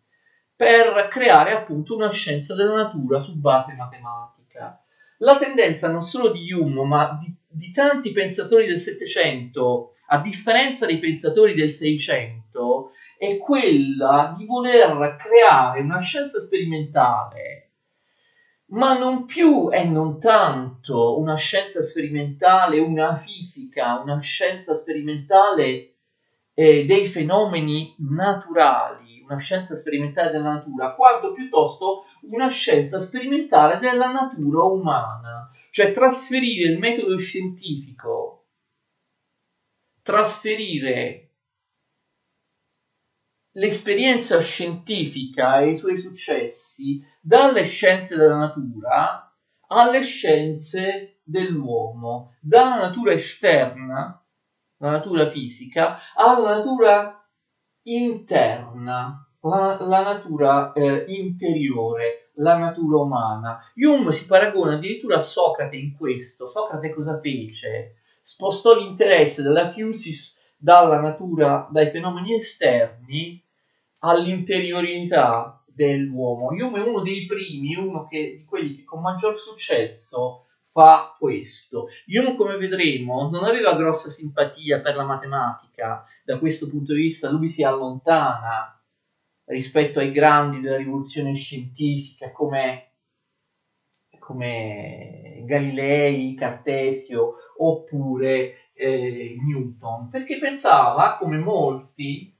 per 0.54 1.08
creare 1.08 1.52
appunto 1.52 1.94
una 1.94 2.10
scienza 2.10 2.54
della 2.54 2.74
natura 2.74 3.20
su 3.20 3.38
base 3.38 3.74
matematica. 3.74 4.82
La 5.18 5.36
tendenza 5.36 5.90
non 5.90 6.00
solo 6.00 6.30
di 6.30 6.52
Hume, 6.52 6.84
ma 6.84 7.16
di, 7.20 7.34
di 7.46 7.70
tanti 7.70 8.12
pensatori 8.12 8.66
del 8.66 8.78
Settecento, 8.78 9.92
a 10.08 10.20
differenza 10.20 10.84
dei 10.84 10.98
pensatori 10.98 11.54
del 11.54 11.70
Seicento, 11.70 12.47
è 13.18 13.36
quella 13.36 14.32
di 14.36 14.46
voler 14.46 15.16
creare 15.16 15.80
una 15.80 15.98
scienza 15.98 16.40
sperimentale. 16.40 17.72
Ma 18.70 18.96
non 18.96 19.24
più 19.24 19.70
e 19.72 19.84
non 19.84 20.20
tanto 20.20 21.18
una 21.18 21.36
scienza 21.36 21.82
sperimentale, 21.82 22.78
una 22.78 23.16
fisica, 23.16 24.00
una 24.00 24.20
scienza 24.20 24.76
sperimentale 24.76 25.94
eh, 26.54 26.84
dei 26.84 27.06
fenomeni 27.06 27.96
naturali, 27.98 29.20
una 29.22 29.38
scienza 29.38 29.74
sperimentale 29.74 30.30
della 30.30 30.52
natura, 30.52 30.94
quanto 30.94 31.32
piuttosto 31.32 32.04
una 32.30 32.48
scienza 32.48 33.00
sperimentale 33.00 33.78
della 33.78 34.12
natura 34.12 34.62
umana, 34.62 35.50
cioè 35.72 35.90
trasferire 35.90 36.70
il 36.70 36.78
metodo 36.78 37.16
scientifico, 37.18 38.46
trasferire 40.02 41.27
l'esperienza 43.58 44.40
scientifica 44.40 45.58
e 45.60 45.70
i 45.70 45.76
suoi 45.76 45.96
successi 45.96 47.04
dalle 47.20 47.64
scienze 47.64 48.16
della 48.16 48.36
natura 48.36 49.22
alle 49.70 50.00
scienze 50.00 51.20
dell'uomo, 51.24 52.36
dalla 52.40 52.80
natura 52.80 53.12
esterna 53.12 54.22
la 54.78 54.90
natura 54.90 55.28
fisica, 55.28 55.98
alla 56.14 56.56
natura 56.56 57.28
interna, 57.82 59.28
la, 59.40 59.76
la 59.80 60.02
natura 60.02 60.72
eh, 60.72 61.04
interiore, 61.08 62.30
la 62.34 62.56
natura 62.56 62.98
umana. 62.98 63.58
Hume 63.74 64.12
si 64.12 64.26
paragona 64.26 64.74
addirittura 64.74 65.16
a 65.16 65.20
Socrate 65.20 65.76
in 65.76 65.96
questo. 65.96 66.46
Socrate 66.46 66.94
cosa 66.94 67.18
fece? 67.18 67.96
Spostò 68.22 68.78
l'interesse 68.78 69.42
della 69.42 69.68
Fusis 69.68 70.38
dalla 70.56 71.00
natura, 71.00 71.68
dai 71.72 71.90
fenomeni 71.90 72.34
esterni 72.34 73.44
all'interiorità 74.00 75.62
dell'uomo. 75.66 76.48
Hume 76.48 76.78
è 76.78 76.86
uno 76.86 77.02
dei 77.02 77.26
primi, 77.26 77.76
uno 77.76 78.06
che, 78.06 78.36
di 78.38 78.44
quelli 78.44 78.76
che 78.76 78.84
con 78.84 79.00
maggior 79.00 79.38
successo 79.38 80.46
fa 80.70 81.14
questo. 81.18 81.88
Hume, 82.06 82.34
come 82.34 82.56
vedremo, 82.56 83.28
non 83.30 83.44
aveva 83.44 83.74
grossa 83.74 84.10
simpatia 84.10 84.80
per 84.80 84.96
la 84.96 85.04
matematica, 85.04 86.04
da 86.24 86.38
questo 86.38 86.68
punto 86.68 86.92
di 86.92 87.02
vista 87.02 87.30
lui 87.30 87.48
si 87.48 87.62
allontana 87.62 88.72
rispetto 89.46 89.98
ai 89.98 90.12
grandi 90.12 90.60
della 90.60 90.76
rivoluzione 90.76 91.34
scientifica 91.34 92.32
come, 92.32 92.92
come 94.18 95.42
Galilei, 95.46 96.34
Cartesio 96.34 97.34
oppure 97.56 98.70
eh, 98.74 99.36
Newton, 99.40 100.10
perché 100.10 100.38
pensava, 100.38 101.16
come 101.18 101.38
molti, 101.38 102.37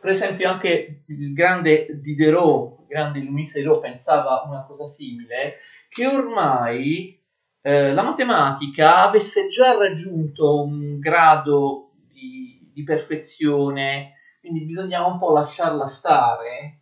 per 0.00 0.10
esempio 0.10 0.48
anche 0.48 1.02
il 1.06 1.32
grande 1.32 2.00
Diderot, 2.00 2.80
il 2.80 2.86
grande 2.86 3.20
Louis 3.20 3.52
Diderot 3.52 3.80
pensava 3.80 4.42
una 4.46 4.64
cosa 4.64 4.86
simile, 4.86 5.56
che 5.88 6.06
ormai 6.06 7.20
eh, 7.62 7.92
la 7.92 8.02
matematica 8.02 9.06
avesse 9.06 9.48
già 9.48 9.76
raggiunto 9.76 10.62
un 10.62 10.98
grado 10.98 11.92
di, 12.10 12.70
di 12.72 12.82
perfezione, 12.82 14.14
quindi 14.40 14.64
bisognava 14.64 15.06
un 15.06 15.18
po' 15.18 15.32
lasciarla 15.32 15.86
stare. 15.86 16.78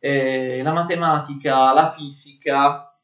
Eh, 0.00 0.60
la 0.62 0.72
matematica, 0.72 1.72
la 1.72 1.90
fisica 1.90 2.98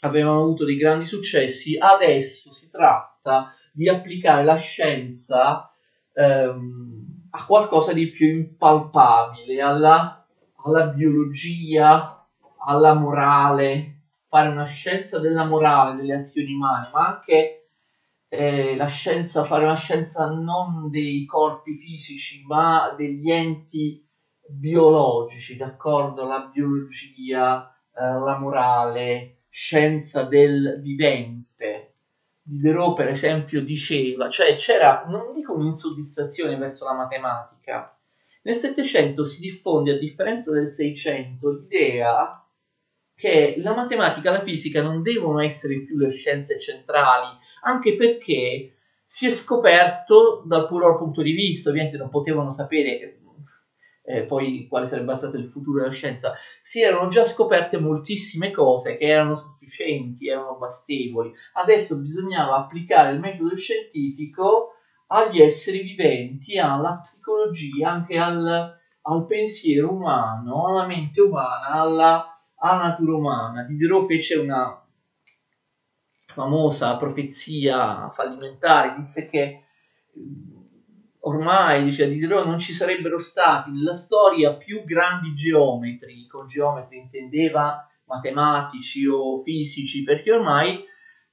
avevano 0.00 0.40
avuto 0.40 0.64
dei 0.64 0.76
grandi 0.76 1.06
successi, 1.06 1.76
adesso 1.78 2.52
si 2.52 2.70
tratta 2.70 3.54
di 3.72 3.88
applicare 3.88 4.44
la 4.44 4.56
scienza 4.56 5.72
ehm, 6.12 7.03
a 7.36 7.44
qualcosa 7.46 7.92
di 7.92 8.08
più 8.10 8.28
impalpabile, 8.28 9.60
alla, 9.60 10.24
alla 10.64 10.86
biologia, 10.86 12.24
alla 12.64 12.94
morale, 12.94 14.02
fare 14.28 14.48
una 14.48 14.64
scienza 14.64 15.18
della 15.18 15.44
morale, 15.44 15.96
delle 15.96 16.14
azioni 16.14 16.52
umane, 16.52 16.90
ma 16.92 17.08
anche 17.08 17.70
eh, 18.28 18.76
la 18.76 18.86
scienza, 18.86 19.42
fare 19.42 19.64
una 19.64 19.74
scienza 19.74 20.32
non 20.32 20.90
dei 20.90 21.24
corpi 21.24 21.76
fisici, 21.76 22.44
ma 22.46 22.94
degli 22.96 23.28
enti 23.30 24.00
biologici, 24.46 25.56
d'accordo? 25.56 26.24
La 26.26 26.48
biologia, 26.52 27.68
eh, 27.96 28.00
la 28.00 28.38
morale, 28.38 29.38
scienza 29.48 30.22
del 30.22 30.78
vivente. 30.80 31.93
Diderot, 32.46 32.94
per 32.94 33.08
esempio, 33.08 33.62
diceva, 33.62 34.28
cioè 34.28 34.54
c'era, 34.56 35.04
non 35.08 35.32
dico 35.34 35.54
un'insoddisfazione 35.54 36.56
verso 36.56 36.84
la 36.84 36.92
matematica, 36.92 37.90
nel 38.42 38.56
Settecento 38.56 39.24
si 39.24 39.40
diffonde, 39.40 39.94
a 39.94 39.98
differenza 39.98 40.52
del 40.52 40.70
Seicento, 40.70 41.52
l'idea 41.52 42.46
che 43.14 43.54
la 43.58 43.74
matematica 43.74 44.28
e 44.28 44.32
la 44.32 44.42
fisica 44.42 44.82
non 44.82 45.00
devono 45.00 45.40
essere 45.40 45.82
più 45.84 45.96
le 45.96 46.10
scienze 46.10 46.58
centrali, 46.60 47.28
anche 47.62 47.96
perché 47.96 48.74
si 49.06 49.26
è 49.26 49.32
scoperto 49.32 50.42
dal 50.44 50.66
puro 50.66 50.98
punto 50.98 51.22
di 51.22 51.32
vista, 51.32 51.70
ovviamente 51.70 51.96
non 51.96 52.10
potevano 52.10 52.50
sapere 52.50 53.20
eh, 54.04 54.24
poi 54.24 54.66
quale 54.68 54.86
sarebbe 54.86 55.14
stato 55.14 55.36
il 55.36 55.44
futuro 55.44 55.80
della 55.80 55.92
scienza, 55.92 56.34
si 56.62 56.82
erano 56.82 57.08
già 57.08 57.24
scoperte 57.24 57.78
moltissime 57.78 58.50
cose 58.50 58.96
che 58.96 59.06
erano 59.06 59.34
sufficienti, 59.34 60.28
erano 60.28 60.56
bastevoli. 60.56 61.32
Adesso 61.54 62.00
bisognava 62.00 62.56
applicare 62.56 63.12
il 63.12 63.20
metodo 63.20 63.56
scientifico 63.56 64.72
agli 65.08 65.40
esseri 65.40 65.80
viventi, 65.80 66.58
alla 66.58 66.98
psicologia, 67.02 67.90
anche 67.90 68.18
al, 68.18 68.76
al 69.02 69.26
pensiero 69.26 69.92
umano, 69.92 70.68
alla 70.68 70.86
mente 70.86 71.20
umana, 71.20 71.68
alla 71.68 72.28
alla 72.64 72.88
natura 72.88 73.14
umana. 73.14 73.62
Diderot 73.64 74.06
fece 74.06 74.36
una 74.36 74.82
famosa 76.32 76.96
profezia 76.96 78.10
fallimentare, 78.10 78.94
disse 78.96 79.28
che 79.28 79.64
ormai, 81.26 81.84
dice 81.84 82.08
Diderot, 82.08 82.46
non 82.46 82.58
ci 82.58 82.72
sarebbero 82.72 83.18
stati 83.18 83.70
nella 83.70 83.94
storia 83.94 84.54
più 84.54 84.84
grandi 84.84 85.34
geometri, 85.34 86.26
con 86.26 86.46
geometri 86.46 86.98
intendeva 86.98 87.88
matematici 88.06 89.06
o 89.06 89.40
fisici, 89.40 90.02
perché 90.02 90.32
ormai 90.32 90.84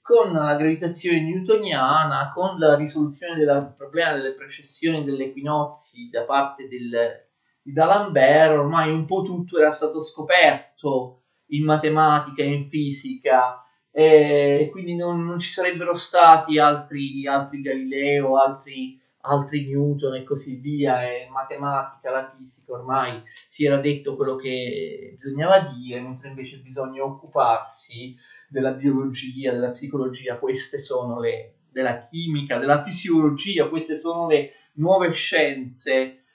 con 0.01 0.33
la 0.33 0.55
gravitazione 0.55 1.21
newtoniana, 1.21 2.31
con 2.33 2.57
la 2.57 2.75
risoluzione 2.75 3.36
del 3.36 3.74
problema 3.77 4.13
delle 4.13 4.33
precessioni 4.33 5.03
degli 5.03 5.21
equinozi 5.21 6.10
da 6.10 6.24
parte 6.24 6.67
del, 6.67 7.15
di 7.62 7.71
D'Alembert, 7.71 8.57
ormai 8.57 8.91
un 8.91 9.05
po' 9.05 9.21
tutto 9.21 9.60
era 9.60 9.71
stato 9.71 10.01
scoperto 10.01 11.21
in 11.48 11.65
matematica 11.65 12.41
e 12.41 12.51
in 12.51 12.65
fisica, 12.65 13.65
e 13.91 14.69
quindi 14.71 14.95
non, 14.95 15.25
non 15.25 15.38
ci 15.38 15.51
sarebbero 15.51 15.93
stati 15.93 16.57
altri, 16.57 17.27
altri 17.27 17.62
Galileo, 17.62 18.38
altri, 18.38 19.00
altri 19.21 19.67
Newton 19.67 20.15
e 20.15 20.23
così 20.23 20.55
via, 20.55 21.03
e 21.03 21.27
matematica, 21.29 22.09
la 22.09 22.33
fisica, 22.35 22.73
ormai 22.73 23.21
si 23.47 23.65
era 23.65 23.77
detto 23.77 24.15
quello 24.15 24.35
che 24.35 25.15
bisognava 25.17 25.71
dire, 25.75 26.01
mentre 26.01 26.29
invece 26.29 26.59
bisogna 26.59 27.03
occuparsi 27.03 28.15
della 28.47 28.71
biologia, 28.71 29.51
della 29.51 29.71
psicologia, 29.71 30.37
queste 30.37 30.77
sono 30.77 31.19
le 31.19 31.55
della 31.71 32.01
chimica, 32.01 32.57
della 32.57 32.83
fisiologia, 32.83 33.69
queste 33.69 33.97
sono 33.97 34.27
le 34.27 34.51
nuove 34.73 35.09
scienze 35.11 36.25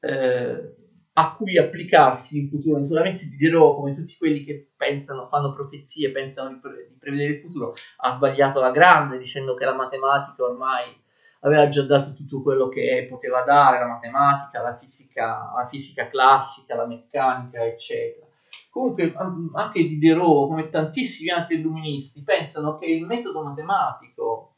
eh, 0.00 0.74
a 1.12 1.30
cui 1.32 1.58
applicarsi 1.58 2.38
in 2.38 2.48
futuro. 2.48 2.78
Naturalmente 2.78 3.26
Diderot, 3.26 3.76
come 3.76 3.94
tutti 3.94 4.16
quelli 4.16 4.44
che 4.44 4.72
pensano, 4.76 5.26
fanno 5.26 5.52
profezie, 5.52 6.12
pensano 6.12 6.50
di, 6.50 6.58
pre- 6.60 6.88
di 6.90 6.96
prevedere 6.96 7.32
il 7.32 7.38
futuro, 7.38 7.74
ha 7.98 8.12
sbagliato 8.12 8.60
la 8.60 8.70
grande 8.70 9.18
dicendo 9.18 9.54
che 9.54 9.64
la 9.64 9.74
matematica 9.74 10.44
ormai 10.44 11.02
aveva 11.44 11.68
già 11.68 11.82
dato 11.82 12.12
tutto 12.12 12.42
quello 12.42 12.68
che 12.68 13.06
poteva 13.08 13.42
dare, 13.42 13.78
la 13.78 13.86
matematica, 13.86 14.62
la 14.62 14.76
fisica, 14.76 15.52
la 15.54 15.66
fisica 15.66 16.08
classica, 16.08 16.74
la 16.74 16.86
meccanica, 16.86 17.62
eccetera. 17.64 18.26
Comunque 18.70 19.14
anche 19.54 19.86
Diderot, 19.86 20.48
come 20.48 20.68
tantissimi 20.68 21.30
altri 21.30 21.56
illuministi, 21.56 22.24
pensano 22.24 22.76
che 22.78 22.86
il 22.86 23.06
metodo 23.06 23.42
matematico 23.42 24.56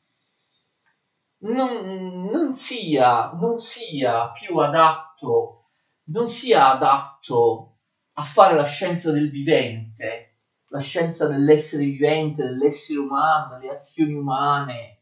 non, 1.38 2.28
non, 2.31 2.52
sia, 2.52 3.33
non 3.33 3.59
sia 3.59 4.31
più 4.31 4.57
adatto, 4.59 5.66
non 6.05 6.28
sia 6.28 6.73
adatto 6.73 7.78
a 8.14 8.23
fare 8.23 8.55
la 8.55 8.64
scienza 8.64 9.11
del 9.11 9.31
vivente, 9.31 10.38
la 10.69 10.81
scienza 10.81 11.28
dell'essere 11.28 11.85
vivente, 11.85 12.45
dell'essere 12.45 13.00
umano, 13.00 13.59
delle 13.59 13.73
azioni 13.73 14.14
umane, 14.14 14.96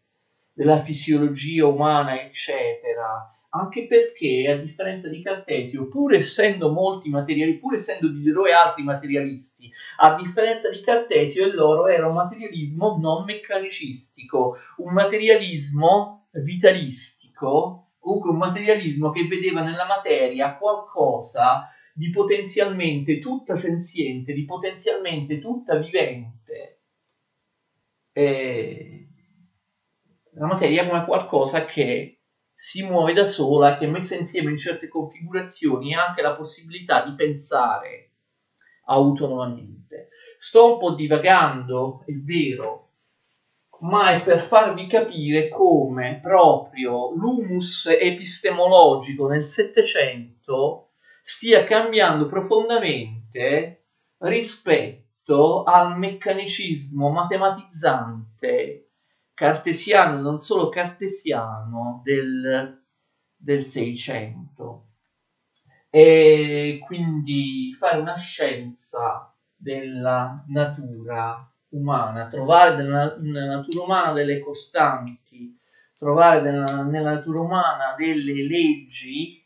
della 0.54 0.80
fisiologia 0.80 1.66
umana, 1.66 2.18
eccetera 2.18 3.28
anche 3.54 3.86
perché 3.86 4.50
a 4.50 4.56
differenza 4.56 5.08
di 5.08 5.22
Cartesio, 5.22 5.86
pur 5.88 6.14
essendo 6.14 6.72
molti 6.72 7.08
materiali, 7.08 7.58
pur 7.58 7.74
essendo 7.74 8.08
Diderot 8.08 8.48
e 8.48 8.52
altri 8.52 8.82
materialisti, 8.82 9.70
a 9.98 10.14
differenza 10.16 10.70
di 10.70 10.80
Cartesio 10.80 11.46
il 11.46 11.54
loro 11.54 11.86
era 11.86 12.08
un 12.08 12.14
materialismo 12.14 12.98
non 13.00 13.24
meccanicistico, 13.24 14.56
un 14.78 14.92
materialismo 14.92 16.26
vitalistico, 16.32 17.92
comunque 17.98 18.30
un 18.30 18.38
materialismo 18.38 19.10
che 19.10 19.26
vedeva 19.28 19.62
nella 19.62 19.86
materia 19.86 20.56
qualcosa 20.56 21.68
di 21.94 22.10
potenzialmente 22.10 23.18
tutta 23.18 23.54
senziente, 23.54 24.32
di 24.32 24.44
potenzialmente 24.44 25.38
tutta 25.38 25.76
vivente. 25.76 26.80
E 28.12 28.93
la 30.36 30.46
materia 30.46 30.86
come 30.86 31.04
qualcosa 31.04 31.64
che 31.64 32.20
si 32.54 32.84
muove 32.84 33.12
da 33.12 33.24
sola, 33.24 33.76
che 33.76 33.86
messa 33.86 34.16
insieme 34.16 34.50
in 34.50 34.56
certe 34.56 34.88
configurazioni 34.88 35.94
ha 35.94 36.06
anche 36.06 36.22
la 36.22 36.34
possibilità 36.34 37.04
di 37.04 37.14
pensare 37.14 38.10
autonomamente. 38.86 40.08
Sto 40.38 40.74
un 40.74 40.78
po' 40.78 40.94
divagando, 40.94 42.02
è 42.06 42.12
vero, 42.12 42.90
ma 43.80 44.12
è 44.12 44.22
per 44.22 44.42
farvi 44.42 44.86
capire 44.86 45.48
come 45.48 46.20
proprio 46.22 47.12
l'humus 47.14 47.86
epistemologico 47.86 49.26
nel 49.26 49.44
Settecento 49.44 50.90
stia 51.22 51.64
cambiando 51.64 52.26
profondamente 52.26 53.84
rispetto 54.18 55.64
al 55.64 55.98
meccanicismo 55.98 57.10
matematizzante 57.10 58.83
cartesiano, 59.34 60.20
non 60.20 60.36
solo 60.36 60.68
cartesiano, 60.68 62.00
del, 62.02 62.82
del 63.36 63.64
600. 63.64 64.86
E 65.90 66.80
quindi 66.84 67.74
fare 67.78 67.98
una 67.98 68.16
scienza 68.16 69.32
della 69.54 70.44
natura 70.48 71.38
umana, 71.70 72.26
trovare 72.26 72.76
nella, 72.76 73.16
nella 73.18 73.56
natura 73.56 73.84
umana 73.84 74.12
delle 74.12 74.38
costanti, 74.38 75.56
trovare 75.96 76.40
nella, 76.40 76.84
nella 76.84 77.14
natura 77.14 77.40
umana 77.40 77.94
delle 77.96 78.46
leggi, 78.46 79.44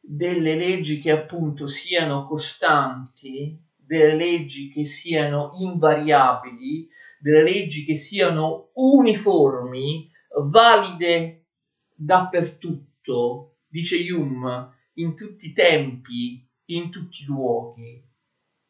delle 0.00 0.54
leggi 0.54 1.00
che 1.00 1.10
appunto 1.10 1.66
siano 1.66 2.22
costanti, 2.24 3.58
delle 3.74 4.14
leggi 4.14 4.70
che 4.70 4.86
siano 4.86 5.50
invariabili, 5.60 6.88
delle 7.26 7.42
leggi 7.42 7.84
che 7.84 7.96
siano 7.96 8.70
uniformi, 8.74 10.08
valide 10.44 11.46
dappertutto, 11.92 13.56
dice 13.66 13.96
Hume, 14.12 14.74
in 14.94 15.16
tutti 15.16 15.48
i 15.48 15.52
tempi, 15.52 16.48
in 16.66 16.88
tutti 16.88 17.22
i 17.22 17.26
luoghi. 17.26 18.00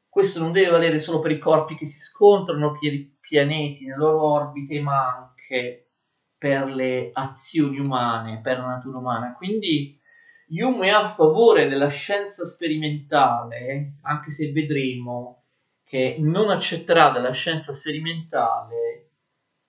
Questo 0.09 0.41
non 0.41 0.53
deve 0.53 0.71
valere 0.71 0.99
solo 0.99 1.21
per 1.21 1.33
i 1.33 1.39
corpi 1.39 1.77
che 1.77 1.85
si 1.85 1.99
scontrano 1.99 2.79
per 2.81 2.95
i 2.95 3.19
pianeti 3.21 3.85
nelle 3.85 3.99
loro 3.99 4.23
orbite, 4.23 4.81
ma 4.81 5.15
anche 5.15 5.91
per 6.39 6.65
le 6.65 7.11
azioni 7.13 7.79
umane, 7.79 8.41
per 8.41 8.57
la 8.57 8.69
natura 8.69 8.97
umana. 8.97 9.35
Quindi 9.35 10.01
Hume 10.49 10.87
è 10.87 10.91
a 10.93 11.05
favore 11.05 11.69
della 11.69 11.89
scienza 11.89 12.47
sperimentale, 12.47 13.99
anche 14.01 14.31
se 14.31 14.51
vedremo 14.51 15.46
che 15.87 16.17
non 16.19 16.51
accetterà 16.51 17.11
dalla 17.11 17.31
scienza 17.31 17.73
sperimentale 17.73 19.11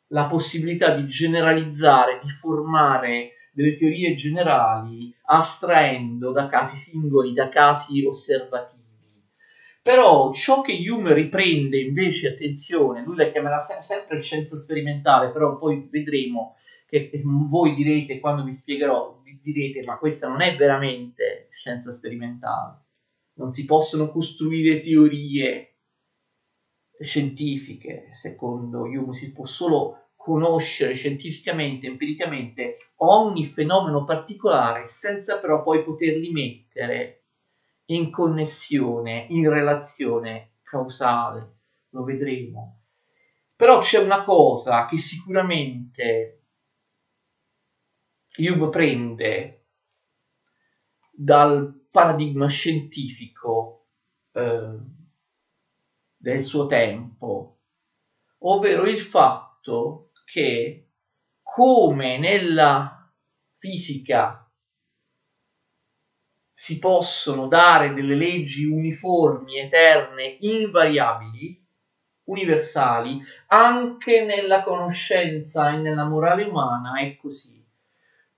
la 0.07 0.25
possibilità 0.25 0.95
di 0.95 1.07
generalizzare, 1.07 2.19
di 2.23 2.29
formare 2.29 3.33
delle 3.51 3.75
teorie 3.75 4.15
generali 4.15 5.15
astraendo 5.25 6.31
da 6.31 6.47
casi 6.47 6.75
singoli, 6.75 7.33
da 7.33 7.49
casi 7.49 8.03
osservativi. 8.03 8.85
Però 9.81 10.33
ciò 10.33 10.61
che 10.61 10.73
Hume 10.73 11.13
riprende 11.13 11.79
invece, 11.79 12.29
attenzione, 12.29 13.03
lui 13.03 13.15
la 13.15 13.29
chiamerà 13.29 13.59
se- 13.59 13.81
sempre 13.81 14.19
scienza 14.19 14.57
sperimentale, 14.57 15.31
però 15.31 15.57
poi 15.57 15.87
vedremo 15.89 16.55
che 16.87 17.11
voi 17.23 17.75
direte, 17.75 18.19
quando 18.19 18.43
vi 18.43 18.53
spiegherò, 18.53 19.21
direte 19.41 19.85
ma 19.85 19.97
questa 19.97 20.27
non 20.27 20.41
è 20.41 20.55
veramente 20.55 21.47
scienza 21.51 21.91
sperimentale. 21.91 22.85
Non 23.33 23.49
si 23.49 23.65
possono 23.65 24.09
costruire 24.09 24.79
teorie 24.79 25.66
scientifiche, 26.99 28.11
secondo 28.13 28.81
Hume, 28.81 29.13
si 29.13 29.31
può 29.31 29.45
solo 29.45 30.09
conoscere 30.15 30.93
scientificamente, 30.93 31.87
empiricamente 31.87 32.77
ogni 32.97 33.45
fenomeno 33.45 34.03
particolare 34.03 34.87
senza 34.87 35.39
però 35.39 35.63
poi 35.63 35.83
poterli 35.83 36.31
mettere 36.31 37.23
in 37.85 38.11
connessione, 38.11 39.27
in 39.29 39.49
relazione 39.49 40.55
causale, 40.63 41.59
lo 41.89 42.03
vedremo. 42.03 42.81
Però 43.55 43.79
c'è 43.79 43.99
una 43.99 44.23
cosa 44.23 44.85
che 44.85 44.97
sicuramente 44.97 46.41
Hume 48.37 48.69
prende 48.69 49.65
dal 51.11 51.85
paradigma 51.89 52.47
scientifico 52.47 53.87
eh, 54.33 54.77
del 56.17 56.43
suo 56.43 56.65
tempo, 56.65 57.59
ovvero 58.39 58.83
il 58.83 58.99
fatto 58.99 60.11
che 60.25 60.87
come 61.41 62.17
nella 62.17 63.09
fisica 63.57 64.49
si 66.51 66.79
possono 66.79 67.47
dare 67.47 67.93
delle 67.93 68.15
leggi 68.15 68.65
uniformi, 68.65 69.59
eterne, 69.59 70.37
invariabili, 70.39 71.63
universali, 72.23 73.21
anche 73.47 74.25
nella 74.25 74.63
conoscenza 74.63 75.71
e 75.71 75.77
nella 75.77 76.05
morale 76.05 76.43
umana 76.43 76.99
è 76.99 77.15
così. 77.15 77.63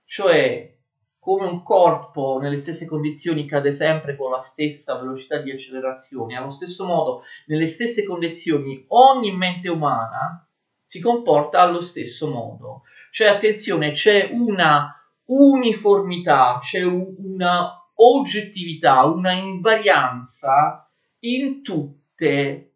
Cioè, 0.04 0.79
come 1.20 1.46
un 1.46 1.62
corpo 1.62 2.38
nelle 2.40 2.56
stesse 2.56 2.86
condizioni 2.86 3.46
cade 3.46 3.72
sempre 3.72 4.16
con 4.16 4.30
la 4.30 4.40
stessa 4.40 4.98
velocità 4.98 5.38
di 5.38 5.50
accelerazione, 5.50 6.36
allo 6.36 6.50
stesso 6.50 6.86
modo, 6.86 7.22
nelle 7.46 7.66
stesse 7.66 8.04
condizioni, 8.04 8.84
ogni 8.88 9.36
mente 9.36 9.68
umana 9.68 10.48
si 10.82 10.98
comporta 10.98 11.60
allo 11.60 11.82
stesso 11.82 12.30
modo. 12.30 12.82
Cioè, 13.12 13.28
attenzione, 13.28 13.90
c'è 13.90 14.30
una 14.32 14.92
uniformità, 15.26 16.58
c'è 16.60 16.82
una 16.82 17.80
oggettività, 17.94 19.04
una 19.04 19.32
invarianza 19.32 20.90
in 21.20 21.62
tutte 21.62 22.74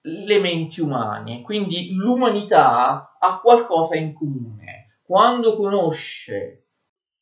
le 0.00 0.40
menti 0.40 0.80
umane. 0.80 1.42
Quindi 1.42 1.92
l'umanità 1.92 3.16
ha 3.18 3.40
qualcosa 3.40 3.96
in 3.96 4.12
comune. 4.12 4.98
Quando 5.02 5.56
conosce, 5.56 6.65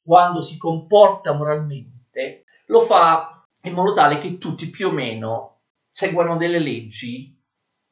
quando 0.05 0.41
si 0.41 0.59
comporta 0.59 1.33
moralmente, 1.33 2.45
lo 2.67 2.81
fa 2.81 3.47
in 3.63 3.73
modo 3.73 3.95
tale 3.95 4.19
che 4.19 4.39
tutti 4.39 4.69
più 4.69 4.89
o 4.89 4.93
meno 4.93 5.61
seguano 5.89 6.37
delle 6.37 6.59
leggi 6.59 7.35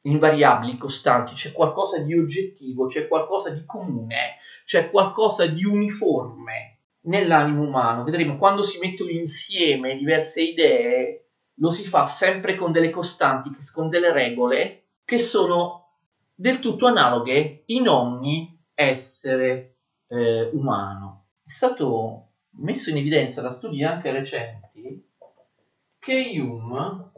invariabili, 0.03 0.77
costanti, 0.77 1.33
c'è 1.33 1.51
qualcosa 1.51 2.01
di 2.03 2.13
oggettivo, 2.13 2.85
c'è 2.87 3.07
qualcosa 3.07 3.49
di 3.49 3.63
comune, 3.65 4.35
c'è 4.65 4.89
qualcosa 4.91 5.45
di 5.45 5.63
uniforme 5.63 6.79
nell'animo 7.05 7.63
umano. 7.63 8.03
Vedremo 8.03 8.37
quando 8.37 8.63
si 8.63 8.79
mettono 8.79 9.09
insieme 9.09 9.97
diverse 9.97 10.43
idee, 10.43 11.29
lo 11.55 11.69
si 11.71 11.85
fa 11.85 12.05
sempre 12.05 12.55
con 12.55 12.71
delle 12.71 12.89
costanti, 12.89 13.49
con 13.73 13.89
delle 13.89 14.11
regole 14.11 14.87
che 15.05 15.19
sono 15.19 15.97
del 16.35 16.59
tutto 16.59 16.87
analoghe 16.87 17.63
in 17.67 17.87
ogni 17.87 18.61
essere 18.73 19.77
eh, 20.07 20.49
umano. 20.51 21.22
Stato 21.53 22.29
messo 22.57 22.89
in 22.89 22.97
evidenza 22.97 23.43
da 23.43 23.51
studi 23.51 23.83
anche 23.83 24.11
recenti 24.11 25.07
che 25.99 26.33
Hume 26.39 27.11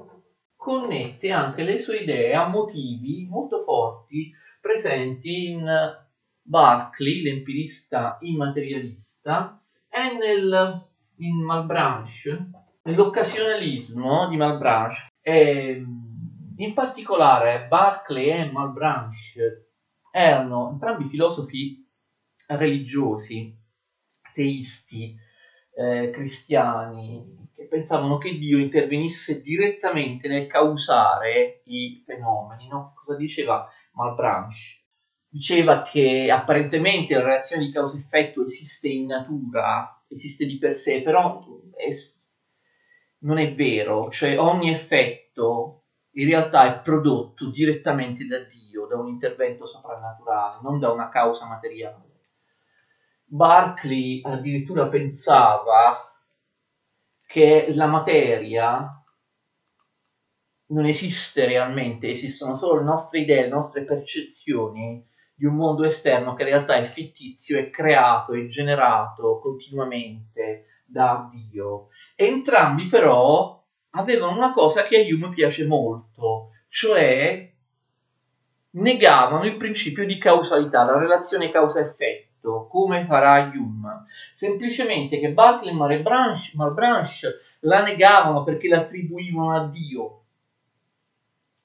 connette 0.58 1.32
anche 1.32 1.64
le 1.64 1.80
sue 1.80 2.00
idee 2.00 2.36
a 2.36 2.46
motivi 2.46 3.26
molto 3.30 3.62
forti 3.62 4.34
presenti 4.60 5.52
in 5.52 5.66
Berkeley, 6.42 7.22
l'empirista 7.22 8.18
immaterialista, 8.20 9.64
e 9.88 10.18
nel, 10.18 10.86
in 11.20 11.42
Malbranche, 11.42 12.50
nell'occasionalismo 12.84 14.28
di 14.28 14.36
Malbranche. 14.36 15.08
E, 15.22 15.82
in 16.58 16.74
particolare 16.74 17.68
Berkeley 17.70 18.32
e 18.32 18.52
Malbranche 18.52 19.70
erano 20.12 20.72
entrambi 20.72 21.08
filosofi 21.08 21.90
religiosi, 22.48 23.64
teisti, 24.36 25.16
eh, 25.74 26.12
cristiani, 26.12 27.50
che 27.56 27.68
pensavano 27.68 28.18
che 28.18 28.38
Dio 28.38 28.58
intervenisse 28.58 29.42
direttamente 29.42 30.28
nel 30.28 30.48
causare 30.48 31.62
i 31.66 32.02
fenomeni. 32.04 32.68
No? 32.68 32.94
Cosa 32.96 33.16
diceva 33.16 33.66
Malbranche? 33.94 34.84
Diceva 35.30 35.82
che 35.82 36.30
apparentemente 36.32 37.16
la 37.16 37.24
reazione 37.24 37.66
di 37.66 37.72
causa-effetto 37.72 38.44
esiste 38.44 38.90
in 38.90 39.08
natura, 39.08 40.04
esiste 40.08 40.46
di 40.46 40.58
per 40.58 40.76
sé, 40.76 41.02
però 41.02 41.44
è, 41.76 41.90
non 43.20 43.38
è 43.38 43.54
vero, 43.54 44.10
cioè 44.10 44.38
ogni 44.38 44.70
effetto 44.70 45.84
in 46.18 46.28
realtà 46.28 46.74
è 46.74 46.82
prodotto 46.82 47.50
direttamente 47.50 48.26
da 48.26 48.40
Dio, 48.40 48.86
da 48.86 48.98
un 48.98 49.08
intervento 49.10 49.66
soprannaturale, 49.66 50.60
non 50.62 50.80
da 50.80 50.92
una 50.92 51.10
causa 51.10 51.46
materiale. 51.46 52.05
Barclay 53.28 54.22
addirittura 54.24 54.88
pensava 54.88 55.98
che 57.28 57.68
la 57.74 57.88
materia 57.88 58.88
non 60.68 60.86
esiste 60.86 61.46
realmente, 61.46 62.10
esistono 62.10 62.56
solo 62.56 62.80
le 62.80 62.86
nostre 62.86 63.20
idee, 63.20 63.42
le 63.44 63.50
nostre 63.50 63.84
percezioni 63.84 65.06
di 65.34 65.46
un 65.46 65.56
mondo 65.56 65.84
esterno 65.84 66.34
che 66.34 66.44
in 66.44 66.50
realtà 66.50 66.76
è 66.76 66.84
fittizio, 66.86 67.60
è 67.60 67.70
creato, 67.70 68.34
è 68.34 68.46
generato 68.46 69.40
continuamente 69.40 70.84
da 70.86 71.30
Dio. 71.32 71.90
Entrambi 72.16 72.86
però 72.88 73.62
avevano 73.92 74.36
una 74.36 74.52
cosa 74.52 74.84
che 74.84 74.98
a 74.98 75.02
Hume 75.02 75.34
piace 75.34 75.66
molto, 75.66 76.52
cioè 76.70 77.52
negavano 78.72 79.44
il 79.46 79.58
principio 79.58 80.06
di 80.06 80.18
causalità, 80.18 80.84
la 80.84 80.98
relazione 80.98 81.52
causa-effetto 81.52 82.25
detto 82.46 82.68
come 82.68 83.06
farà 83.06 83.52
Hume, 83.54 84.06
semplicemente 84.34 85.20
che 85.20 85.34
Barclay 85.34 85.74
e 85.74 85.76
Malebranche, 85.76 86.52
Malbranche 86.56 87.36
la 87.62 87.82
negavano 87.82 88.44
perché 88.44 88.68
la 88.68 88.80
attribuivano 88.80 89.56
a 89.56 89.68
Dio. 89.68 90.22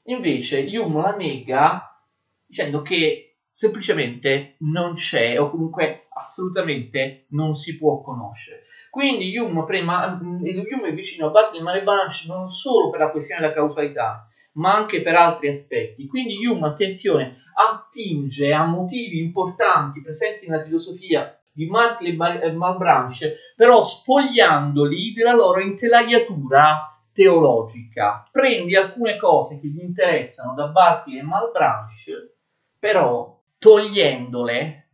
Invece 0.05 0.67
Hume 0.77 1.03
la 1.03 1.15
nega 1.15 2.03
dicendo 2.47 2.81
che 2.83 3.37
semplicemente 3.53 4.57
non 4.61 4.95
c'è 4.95 5.39
o 5.39 5.51
comunque 5.51 6.07
assolutamente 6.15 7.27
non 7.29 7.53
si 7.53 7.77
può 7.77 8.01
conoscere. 8.01 8.65
Quindi 8.89 9.37
Hume, 9.37 9.65
prema, 9.67 10.19
Hume 10.21 10.89
è 10.89 10.95
vicino 10.95 11.29
a 11.29 11.31
Barclay 11.31 11.61
e 11.61 11.63
Malebranche 11.63 12.25
non 12.27 12.49
solo 12.49 12.91
per 12.91 13.01
la 13.01 13.11
questione 13.11 13.43
della 13.43 13.53
causalità, 13.53 14.30
ma 14.53 14.75
anche 14.75 15.03
per 15.03 15.15
altri 15.15 15.49
aspetti. 15.49 16.07
Quindi 16.07 16.45
Hume, 16.45 16.69
attenzione, 16.69 17.37
attinge 17.55 18.53
a 18.53 18.65
motivi 18.65 19.19
importanti 19.19 20.01
presenti 20.01 20.47
nella 20.47 20.65
filosofia 20.65 21.35
di 21.53 21.67
Martley 21.67 22.17
e 22.41 22.53
Malbranche, 22.53 23.37
però 23.55 23.83
spogliandoli 23.83 25.13
della 25.13 25.35
loro 25.35 25.61
intelaiatura 25.61 26.99
teologica. 27.13 28.23
Prendi 28.31 28.77
alcune 28.77 29.17
cose 29.17 29.61
che 29.61 29.69
gli 29.69 29.81
interessano 29.81 30.55
da 30.55 30.69
Bartley 30.69 31.19
e 31.19 31.23
Malbranche, 31.23 32.37
però 32.79 33.39
togliendole 33.59 34.89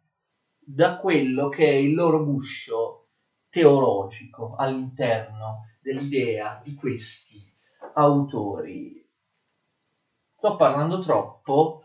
da 0.59 0.97
quello 0.97 1.49
che 1.49 1.66
è 1.66 1.75
il 1.75 1.95
loro 1.95 2.25
guscio 2.25 3.11
teologico 3.49 4.57
all'interno 4.59 5.66
dell'idea 5.81 6.61
di 6.64 6.75
questi 6.75 7.40
autori 7.95 9.06
sto 10.37 10.55
parlando 10.57 10.99
troppo, 10.99 11.85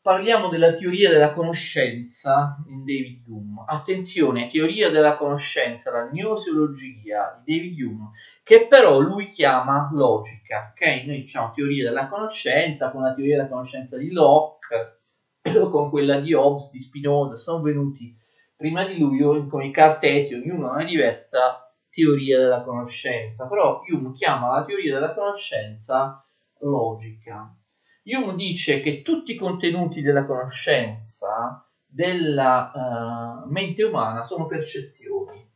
parliamo 0.00 0.48
della 0.48 0.72
teoria 0.72 1.10
della 1.10 1.32
conoscenza 1.32 2.56
in 2.66 2.78
David 2.84 3.28
Hume. 3.28 3.64
Attenzione, 3.66 4.48
teoria 4.48 4.90
della 4.90 5.14
conoscenza, 5.14 5.92
la 5.92 6.08
gnoseologia 6.10 7.42
di 7.44 7.56
David 7.56 7.80
Hume, 7.80 8.10
che 8.42 8.66
però 8.66 8.98
lui 8.98 9.28
chiama 9.28 9.90
logica. 9.92 10.72
Ok, 10.72 11.04
noi 11.04 11.20
diciamo 11.20 11.52
teoria 11.52 11.84
della 11.84 12.08
conoscenza 12.08 12.90
con 12.90 13.02
la 13.02 13.12
teoria 13.12 13.36
della 13.36 13.48
conoscenza 13.48 13.98
di 13.98 14.10
Locke, 14.10 15.02
con 15.70 15.90
quella 15.90 16.18
di 16.20 16.32
Hobbes, 16.32 16.70
di 16.70 16.80
Spinoza, 16.80 17.36
sono 17.36 17.60
venuti 17.60 18.16
prima 18.56 18.84
di 18.84 18.98
lui 18.98 19.46
con 19.46 19.62
il 19.62 19.72
Cartesio, 19.72 20.38
ognuno 20.38 20.70
ha 20.70 20.74
una 20.74 20.84
diversa 20.84 21.70
teoria 21.90 22.38
della 22.38 22.62
conoscenza, 22.62 23.46
però 23.46 23.82
Hume 23.86 24.12
chiama 24.14 24.52
la 24.54 24.64
teoria 24.64 24.94
della 24.94 25.14
conoscenza 25.14 26.24
logica. 26.60 27.54
Hume 28.02 28.34
dice 28.34 28.80
che 28.80 29.02
tutti 29.02 29.32
i 29.32 29.36
contenuti 29.36 30.00
della 30.00 30.24
conoscenza 30.24 31.64
della 31.84 32.70
uh, 33.44 33.50
mente 33.50 33.82
umana 33.84 34.22
sono 34.22 34.46
percezioni, 34.46 35.46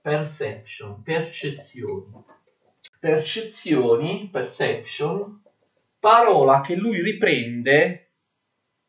perception, 0.00 1.02
percezioni. 1.02 2.24
Percezioni, 3.00 4.28
perception, 4.30 5.42
parola 5.98 6.60
che 6.60 6.74
lui 6.74 7.00
riprende 7.00 8.12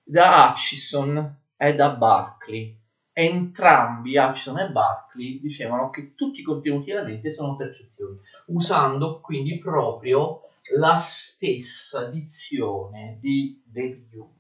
da 0.04 0.50
Hutchison 0.50 1.38
e 1.56 1.76
da 1.76 1.90
Barclay. 1.92 2.78
Entrambi, 3.14 4.18
Hutchison 4.18 4.60
e 4.60 4.70
Barclay, 4.70 5.40
dicevano 5.40 5.90
che 5.90 6.16
tutti 6.16 6.40
i 6.40 6.44
contenuti 6.44 6.90
della 6.90 7.04
mente 7.04 7.32
sono 7.32 7.56
percezioni, 7.56 8.18
usando 8.48 9.20
quindi 9.20 9.58
proprio 9.60 10.49
la 10.78 10.98
stessa 10.98 12.06
dizione 12.06 13.18
di 13.20 13.62
Hume. 13.74 14.38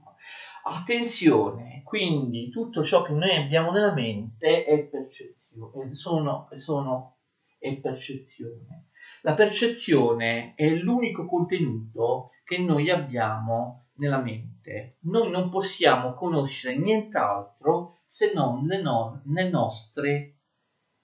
Attenzione, 0.63 1.81
quindi 1.83 2.49
tutto 2.49 2.83
ciò 2.83 3.01
che 3.01 3.13
noi 3.13 3.35
abbiamo 3.35 3.71
nella 3.71 3.93
mente 3.93 4.65
è 4.65 4.83
percezione, 4.83 5.95
sono, 5.95 6.47
sono, 6.55 7.17
è 7.57 7.75
percezione. 7.77 8.89
La 9.21 9.33
percezione 9.33 10.53
è 10.55 10.69
l'unico 10.69 11.25
contenuto 11.25 12.31
che 12.43 12.59
noi 12.59 12.89
abbiamo 12.89 13.87
nella 13.95 14.21
mente. 14.21 14.97
Noi 15.01 15.29
non 15.29 15.49
possiamo 15.49 16.13
conoscere 16.13 16.77
nient'altro 16.77 17.99
se 18.05 18.31
non 18.33 18.65
le, 18.65 18.81
no- 18.81 19.21
le 19.25 19.49
nostre 19.49 20.39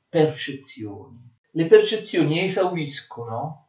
percezioni. 0.07 1.33
Le 1.51 1.67
percezioni 1.67 2.39
esauriscono 2.39 3.64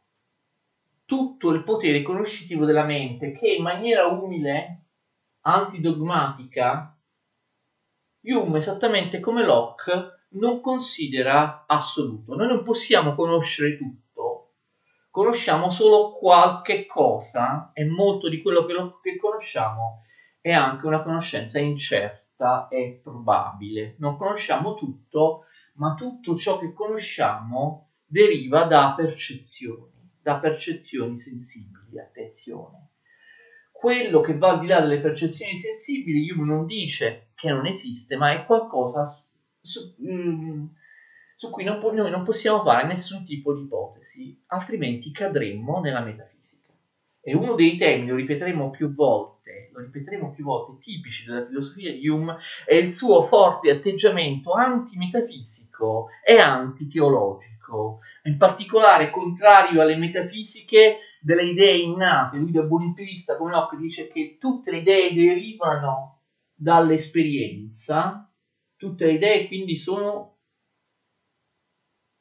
tutto 1.07 1.51
il 1.51 1.63
potere 1.63 2.01
conoscitivo 2.01 2.65
della 2.65 2.83
mente 2.83 3.31
che 3.31 3.53
in 3.53 3.63
maniera 3.63 4.07
umile, 4.07 4.87
antidogmatica, 5.39 6.93
Hume, 8.23 8.57
esattamente 8.57 9.21
come 9.21 9.45
Locke, 9.45 10.25
non 10.31 10.59
considera 10.59 11.63
assoluto. 11.65 12.35
Noi 12.35 12.47
non 12.47 12.61
possiamo 12.61 13.15
conoscere 13.15 13.77
tutto, 13.77 14.55
conosciamo 15.09 15.69
solo 15.69 16.11
qualche 16.11 16.85
cosa 16.85 17.71
e 17.73 17.85
molto 17.85 18.27
di 18.27 18.41
quello 18.41 18.65
che, 18.65 18.73
lo, 18.73 18.99
che 18.99 19.15
conosciamo 19.15 20.01
è 20.41 20.51
anche 20.51 20.87
una 20.87 21.03
conoscenza 21.03 21.57
incerta 21.57 22.67
e 22.67 22.99
probabile. 23.01 23.95
Non 23.99 24.17
conosciamo 24.17 24.73
tutto, 24.73 25.45
ma 25.75 25.93
tutto 25.93 26.35
ciò 26.35 26.59
che 26.59 26.73
conosciamo 26.73 27.91
deriva 28.03 28.65
da 28.65 28.93
percezioni, 28.93 29.96
da 30.27 30.39
percezioni 30.39 31.17
sensibili, 31.17 31.97
attenzione. 31.97 32.89
Quello 33.71 34.19
che 34.19 34.37
va 34.37 34.49
al 34.49 34.59
di 34.59 34.67
là 34.67 34.81
delle 34.81 34.99
percezioni 34.99 35.55
sensibili, 35.55 36.29
Hume 36.29 36.45
non 36.45 36.65
dice 36.65 37.29
che 37.33 37.49
non 37.49 37.65
esiste, 37.65 38.17
ma 38.17 38.33
è 38.33 38.45
qualcosa 38.45 39.05
su, 39.05 39.23
su, 39.61 39.95
mm, 40.01 40.65
su 41.33 41.49
cui 41.49 41.63
non, 41.63 41.79
noi 41.93 42.11
non 42.11 42.23
possiamo 42.23 42.61
fare 42.61 42.85
nessun 42.87 43.23
tipo 43.23 43.53
di 43.53 43.61
ipotesi, 43.61 44.43
altrimenti 44.47 45.13
cadremmo 45.13 45.79
nella 45.79 46.01
metafisica. 46.01 46.66
E 47.27 47.35
uno 47.35 47.55
dei 47.55 47.75
temi, 47.75 48.07
lo 48.07 48.15
ripeteremo 48.15 48.69
più 48.69 48.93
volte, 48.93 49.69
lo 49.73 49.81
ripeteremo 49.81 50.31
più 50.31 50.45
volte, 50.45 50.77
tipici 50.79 51.25
della 51.25 51.45
filosofia 51.45 51.91
di 51.91 52.07
Hume, 52.07 52.37
è 52.65 52.75
il 52.75 52.89
suo 52.89 53.21
forte 53.21 53.69
atteggiamento 53.69 54.53
antimetafisico 54.53 56.07
e 56.25 56.37
antiteologico, 56.37 57.99
in 58.23 58.37
particolare 58.37 59.09
contrario 59.09 59.81
alle 59.81 59.97
metafisiche 59.97 60.99
delle 61.19 61.43
idee 61.43 61.75
innate. 61.79 62.37
Lui 62.37 62.51
da 62.51 62.61
buon 62.61 62.83
empirista 62.83 63.35
come 63.35 63.51
Locke 63.51 63.75
dice 63.75 64.07
che 64.07 64.37
tutte 64.39 64.71
le 64.71 64.77
idee 64.77 65.13
derivano 65.13 66.21
dall'esperienza, 66.53 68.31
tutte 68.77 69.05
le 69.05 69.11
idee 69.11 69.47
quindi 69.47 69.75
sono 69.75 70.37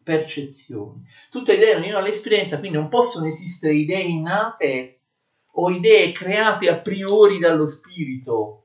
percezioni. 0.02 1.04
Tutte 1.30 1.52
le 1.52 1.58
idee 1.58 1.74
derivano 1.74 2.00
dall'esperienza, 2.00 2.58
quindi 2.58 2.76
non 2.76 2.88
possono 2.88 3.26
esistere 3.26 3.74
idee 3.74 4.02
innate 4.02 4.95
o 5.58 5.70
idee 5.70 6.12
create 6.12 6.68
a 6.68 6.78
priori 6.80 7.38
dallo 7.38 7.66
spirito, 7.66 8.64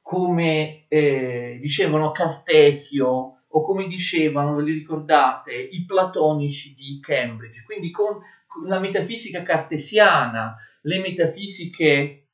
come 0.00 0.86
eh, 0.88 1.58
dicevano 1.60 2.12
Cartesio 2.12 3.36
o 3.54 3.60
come 3.62 3.86
dicevano, 3.86 4.54
ve 4.54 4.62
li 4.62 4.72
ricordate, 4.72 5.52
i 5.52 5.84
platonici 5.84 6.74
di 6.74 6.98
Cambridge, 7.00 7.62
quindi 7.64 7.90
con 7.90 8.18
la 8.64 8.78
metafisica 8.78 9.42
cartesiana, 9.42 10.54
le 10.82 11.00
metafisiche 11.00 12.26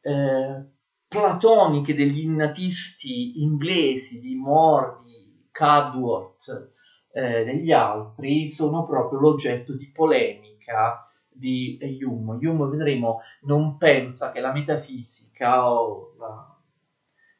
eh, 0.00 0.64
platoniche 1.08 1.94
degli 1.94 2.20
innatisti 2.20 3.40
inglesi, 3.40 4.20
di 4.20 4.34
Moore, 4.34 4.98
di 5.04 5.48
Cadworth, 5.50 6.72
eh, 7.12 7.44
degli 7.44 7.72
altri, 7.72 8.50
sono 8.50 8.84
proprio 8.84 9.18
l'oggetto 9.20 9.74
di 9.74 9.90
polemica 9.90 11.05
di 11.36 11.78
Hume. 12.02 12.38
Hume, 12.46 12.70
vedremo, 12.70 13.20
non 13.42 13.76
pensa 13.76 14.32
che 14.32 14.40
la 14.40 14.52
metafisica 14.52 15.70
o 15.70 16.14
la 16.18 16.58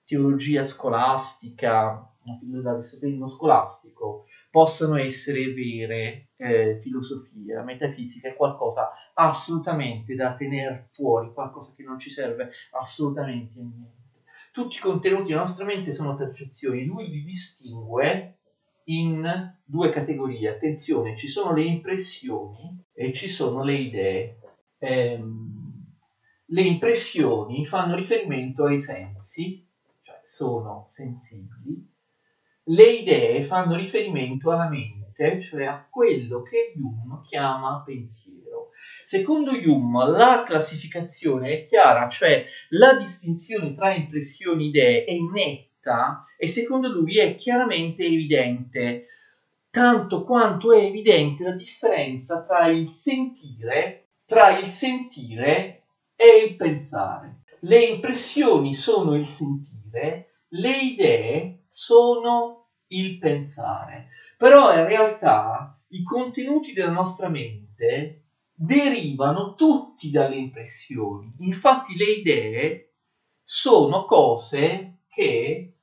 teologia 0.05 0.63
scolastica, 0.63 2.09
l'aristotelismo 2.51 3.27
scolastico, 3.27 4.27
possano 4.51 4.97
essere 4.97 5.53
vere 5.53 6.29
eh, 6.37 6.79
filosofie. 6.81 7.55
La 7.55 7.63
metafisica 7.63 8.29
è 8.29 8.35
qualcosa 8.35 8.91
assolutamente 9.15 10.15
da 10.15 10.35
tenere 10.35 10.89
fuori, 10.93 11.33
qualcosa 11.33 11.75
che 11.75 11.83
non 11.83 11.99
ci 11.99 12.09
serve 12.09 12.51
assolutamente 12.73 13.59
a 13.59 13.63
niente. 13.63 13.95
Tutti 14.53 14.77
i 14.77 14.81
contenuti 14.81 15.29
della 15.29 15.41
nostra 15.41 15.67
mente 15.67 15.93
sono 15.93 16.17
percezioni, 16.17 16.87
lui 16.87 17.09
li 17.11 17.23
distingue 17.23 18.39
in 18.87 19.55
due 19.65 19.91
categorie. 19.91 20.51
Attenzione, 20.51 21.17
ci 21.17 21.29
sono 21.29 21.55
le 21.55 21.65
impressioni 21.65 22.85
e 22.93 23.13
ci 23.13 23.29
sono 23.29 23.63
le 23.63 23.75
idee. 23.75 24.39
Eh, 24.79 25.23
le 26.51 26.63
impressioni 26.63 27.67
fanno 27.67 27.97
riferimento 27.97 28.65
ai 28.65 28.81
sensi, 28.81 29.67
cioè 30.03 30.21
sono 30.25 30.85
sensibili. 30.87 31.95
Le 32.69 32.85
idee 32.85 33.43
fanno 33.43 33.77
riferimento 33.77 34.51
alla 34.51 34.69
mente, 34.69 35.41
cioè 35.41 35.65
a 35.65 35.87
quello 35.89 36.43
che 36.43 36.75
Hume 36.77 37.23
chiama 37.29 37.83
pensiero. 37.85 38.71
Secondo 39.03 39.53
Hume 39.53 40.09
la 40.11 40.45
classificazione 40.45 41.51
è 41.51 41.67
chiara, 41.67 42.09
cioè 42.09 42.45
la 42.71 42.97
distinzione 42.97 43.75
tra 43.75 43.95
impressioni 43.95 44.65
e 44.65 44.69
idee 44.69 45.05
è 45.05 45.15
netta 45.33 45.66
e 46.39 46.49
secondo 46.49 46.89
lui 46.89 47.19
è 47.19 47.37
chiaramente 47.37 48.05
evidente, 48.05 49.07
tanto 49.71 50.25
quanto 50.25 50.73
è 50.73 50.83
evidente 50.83 51.45
la 51.45 51.55
differenza 51.55 52.43
tra 52.43 52.67
il 52.67 52.91
sentire, 52.91 54.09
tra 54.25 54.59
il 54.59 54.71
sentire 54.71 55.85
e 56.17 56.45
il 56.45 56.57
pensare. 56.57 57.43
Le 57.61 57.79
impressioni 57.85 58.75
sono 58.75 59.15
il 59.15 59.27
sentire, 59.27 60.43
le 60.49 60.77
idee 60.77 61.65
sono 61.69 62.69
il 62.89 63.19
pensare. 63.19 64.09
Però 64.37 64.75
in 64.75 64.87
realtà 64.87 65.79
i 65.89 66.03
contenuti 66.03 66.73
della 66.73 66.91
nostra 66.91 67.29
mente 67.29 68.23
derivano 68.53 69.55
tutti 69.55 70.11
dalle 70.11 70.37
impressioni. 70.37 71.35
Infatti 71.41 71.97
le 71.97 72.05
idee 72.05 72.95
sono 73.43 74.05
cose 74.05 75.03
che 75.09 75.76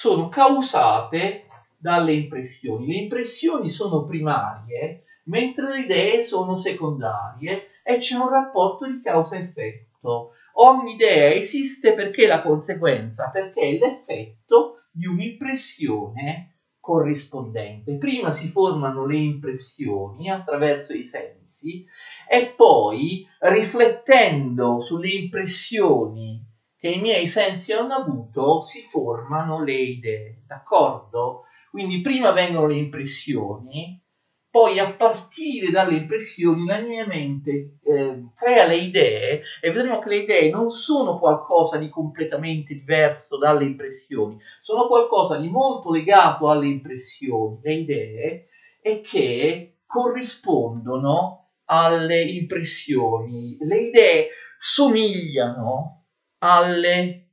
sono 0.00 0.30
causate 0.30 1.44
dalle 1.76 2.14
impressioni. 2.14 2.86
Le 2.86 3.02
impressioni 3.02 3.68
sono 3.68 4.04
primarie, 4.04 5.04
mentre 5.24 5.68
le 5.68 5.80
idee 5.80 6.20
sono 6.20 6.56
secondarie 6.56 7.66
e 7.84 7.98
c'è 7.98 8.16
un 8.16 8.30
rapporto 8.30 8.86
di 8.86 9.02
causa-effetto. 9.02 10.30
Ogni 10.54 10.94
idea 10.94 11.30
esiste 11.34 11.92
perché 11.92 12.24
è 12.24 12.28
la 12.28 12.40
conseguenza, 12.40 13.28
perché 13.28 13.60
è 13.60 13.78
l'effetto 13.78 14.84
di 14.90 15.04
un'impressione 15.04 16.60
corrispondente. 16.80 17.98
Prima 17.98 18.30
si 18.30 18.48
formano 18.48 19.04
le 19.04 19.18
impressioni 19.18 20.30
attraverso 20.30 20.94
i 20.94 21.04
sensi 21.04 21.84
e 22.26 22.46
poi 22.46 23.26
riflettendo 23.40 24.80
sulle 24.80 25.10
impressioni 25.10 26.48
che 26.80 26.88
i 26.88 27.00
miei 27.00 27.26
sensi 27.26 27.74
hanno 27.74 27.94
avuto 27.94 28.62
si 28.62 28.80
formano 28.80 29.62
le 29.62 29.74
idee, 29.74 30.44
d'accordo? 30.46 31.42
Quindi 31.70 32.00
prima 32.00 32.32
vengono 32.32 32.68
le 32.68 32.76
impressioni, 32.76 34.00
poi 34.48 34.78
a 34.78 34.94
partire 34.94 35.70
dalle 35.70 35.98
impressioni 35.98 36.64
la 36.64 36.80
mia 36.80 37.06
mente 37.06 37.76
eh, 37.84 38.24
crea 38.34 38.66
le 38.66 38.76
idee 38.76 39.42
e 39.60 39.70
vedremo 39.70 39.98
che 39.98 40.08
le 40.08 40.16
idee 40.16 40.50
non 40.50 40.70
sono 40.70 41.18
qualcosa 41.18 41.76
di 41.76 41.90
completamente 41.90 42.74
diverso 42.74 43.36
dalle 43.36 43.64
impressioni, 43.64 44.38
sono 44.58 44.86
qualcosa 44.86 45.36
di 45.36 45.48
molto 45.48 45.92
legato 45.92 46.48
alle 46.48 46.66
impressioni, 46.66 47.60
le 47.62 47.74
idee, 47.74 48.46
e 48.80 49.00
che 49.02 49.74
corrispondono 49.84 51.48
alle 51.66 52.22
impressioni. 52.22 53.58
Le 53.60 53.78
idee 53.78 54.28
somigliano 54.56 55.99
alle 56.40 57.28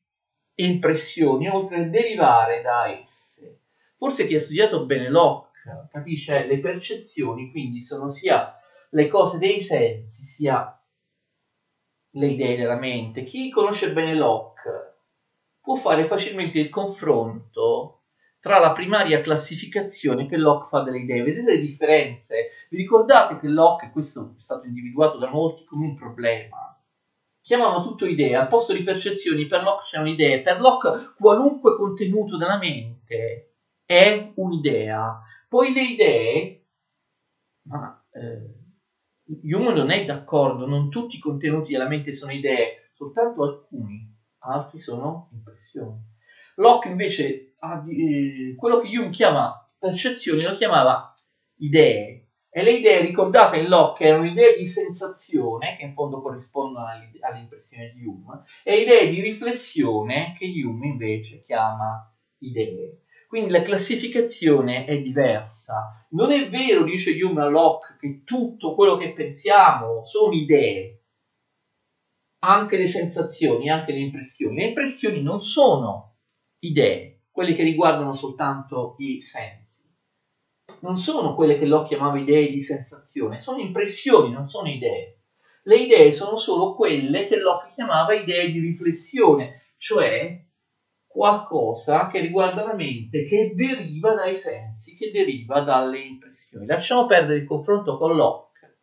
impressioni, 0.55 1.47
oltre 1.47 1.81
a 1.81 1.87
derivare 1.87 2.61
da 2.61 2.87
esse. 2.89 3.61
Forse 3.95 4.27
chi 4.27 4.35
ha 4.35 4.39
studiato 4.39 4.85
bene 4.85 5.09
Locke 5.09 5.87
capisce 5.91 6.45
le 6.45 6.59
percezioni, 6.59 7.51
quindi 7.51 7.81
sono 7.81 8.09
sia 8.09 8.55
le 8.91 9.07
cose 9.07 9.37
dei 9.37 9.59
sensi, 9.59 10.23
sia 10.23 10.79
le 12.11 12.27
idee 12.27 12.55
della 12.55 12.77
mente. 12.77 13.23
Chi 13.23 13.49
conosce 13.49 13.91
bene 13.91 14.15
Locke 14.15 15.01
può 15.61 15.75
fare 15.75 16.05
facilmente 16.05 16.59
il 16.59 16.69
confronto 16.69 18.03
tra 18.39 18.59
la 18.59 18.71
primaria 18.71 19.21
classificazione 19.21 20.27
che 20.27 20.37
Locke 20.37 20.69
fa 20.69 20.81
delle 20.81 20.99
idee. 20.99 21.23
Vedete 21.23 21.53
le 21.53 21.59
differenze? 21.59 22.47
Vi 22.69 22.77
ricordate 22.77 23.39
che 23.39 23.47
Locke, 23.47 23.89
questo 23.91 24.35
è 24.37 24.39
stato 24.39 24.67
individuato 24.67 25.17
da 25.17 25.29
molti 25.29 25.65
come 25.65 25.85
un 25.85 25.95
problema, 25.95 26.76
chiamavano 27.47 27.81
tutto 27.81 28.05
idee, 28.05 28.35
al 28.35 28.49
posto 28.49 28.73
di 28.73 28.83
percezioni 28.83 29.45
per 29.45 29.63
Locke 29.63 29.85
c'erano 29.85 30.09
idee, 30.09 30.41
per 30.41 30.59
Locke 30.59 31.13
qualunque 31.17 31.77
contenuto 31.77 32.35
della 32.35 32.57
mente 32.57 33.53
è 33.85 34.33
un'idea, 34.35 35.21
poi 35.47 35.71
le 35.71 35.81
idee, 35.81 36.65
ma 37.69 38.05
eh, 38.11 39.45
Hume 39.53 39.73
non 39.73 39.91
è 39.91 40.03
d'accordo, 40.03 40.67
non 40.67 40.89
tutti 40.89 41.15
i 41.15 41.19
contenuti 41.19 41.71
della 41.71 41.87
mente 41.87 42.11
sono 42.11 42.33
idee, 42.33 42.91
soltanto 42.93 43.43
alcuni, 43.43 44.13
altri 44.39 44.81
sono 44.81 45.29
impressioni. 45.31 46.01
Locke 46.55 46.89
invece, 46.89 47.55
ha, 47.59 47.81
eh, 47.87 48.55
quello 48.57 48.81
che 48.81 48.89
Hume 48.89 49.11
chiama 49.11 49.65
percezioni 49.79 50.41
lo 50.41 50.57
chiamava 50.57 51.15
idee, 51.59 52.26
e 52.57 52.63
le 52.63 52.71
idee 52.71 53.01
ricordate 53.01 53.59
in 53.59 53.67
Locke 53.67 54.05
erano 54.05 54.25
idee 54.25 54.57
di 54.57 54.65
sensazione, 54.65 55.75
che 55.77 55.83
in 55.83 55.93
fondo 55.93 56.23
corrispondono 56.23 56.87
alle, 56.87 57.39
impressioni 57.39 57.91
di 57.93 58.03
Hume, 58.03 58.41
e 58.63 58.77
idee 58.77 59.09
di 59.09 59.21
riflessione, 59.21 60.33
che 60.35 60.47
Hume 60.47 60.87
invece 60.87 61.43
chiama 61.45 62.11
idee. 62.39 63.03
Quindi 63.27 63.51
la 63.51 63.61
classificazione 63.61 64.85
è 64.85 64.99
diversa. 64.99 66.07
Non 66.09 66.31
è 66.31 66.49
vero, 66.49 66.81
dice 66.81 67.11
Hume 67.21 67.43
a 67.43 67.45
Locke, 67.45 67.95
che 67.99 68.23
tutto 68.23 68.73
quello 68.73 68.97
che 68.97 69.13
pensiamo 69.13 70.03
sono 70.03 70.33
idee. 70.33 71.01
Anche 72.39 72.77
le 72.77 72.87
sensazioni, 72.87 73.69
anche 73.69 73.91
le 73.91 73.99
impressioni. 73.99 74.55
Le 74.55 74.65
impressioni 74.69 75.21
non 75.21 75.39
sono 75.39 76.15
idee 76.57 77.19
quelle 77.29 77.53
che 77.53 77.61
riguardano 77.61 78.13
soltanto 78.13 78.95
i 78.97 79.21
sensi. 79.21 79.86
Non 80.79 80.97
sono 80.97 81.33
quelle 81.33 81.57
che 81.57 81.65
Locke 81.65 81.89
chiamava 81.89 82.19
idee 82.19 82.49
di 82.49 82.61
sensazione, 82.61 83.39
sono 83.39 83.59
impressioni, 83.59 84.31
non 84.31 84.45
sono 84.45 84.69
idee. 84.69 85.21
Le 85.63 85.75
idee 85.75 86.11
sono 86.11 86.37
solo 86.37 86.75
quelle 86.75 87.27
che 87.27 87.39
Locke 87.39 87.73
chiamava 87.73 88.13
idee 88.13 88.49
di 88.49 88.59
riflessione, 88.59 89.73
cioè 89.77 90.43
qualcosa 91.05 92.07
che 92.07 92.19
riguarda 92.19 92.63
la 92.63 92.75
mente, 92.75 93.25
che 93.25 93.53
deriva 93.55 94.13
dai 94.13 94.35
sensi, 94.35 94.95
che 94.95 95.09
deriva 95.09 95.61
dalle 95.61 95.99
impressioni. 95.99 96.67
Lasciamo 96.67 97.05
perdere 97.05 97.39
il 97.39 97.45
confronto 97.47 97.97
con 97.97 98.15
Locke, 98.15 98.77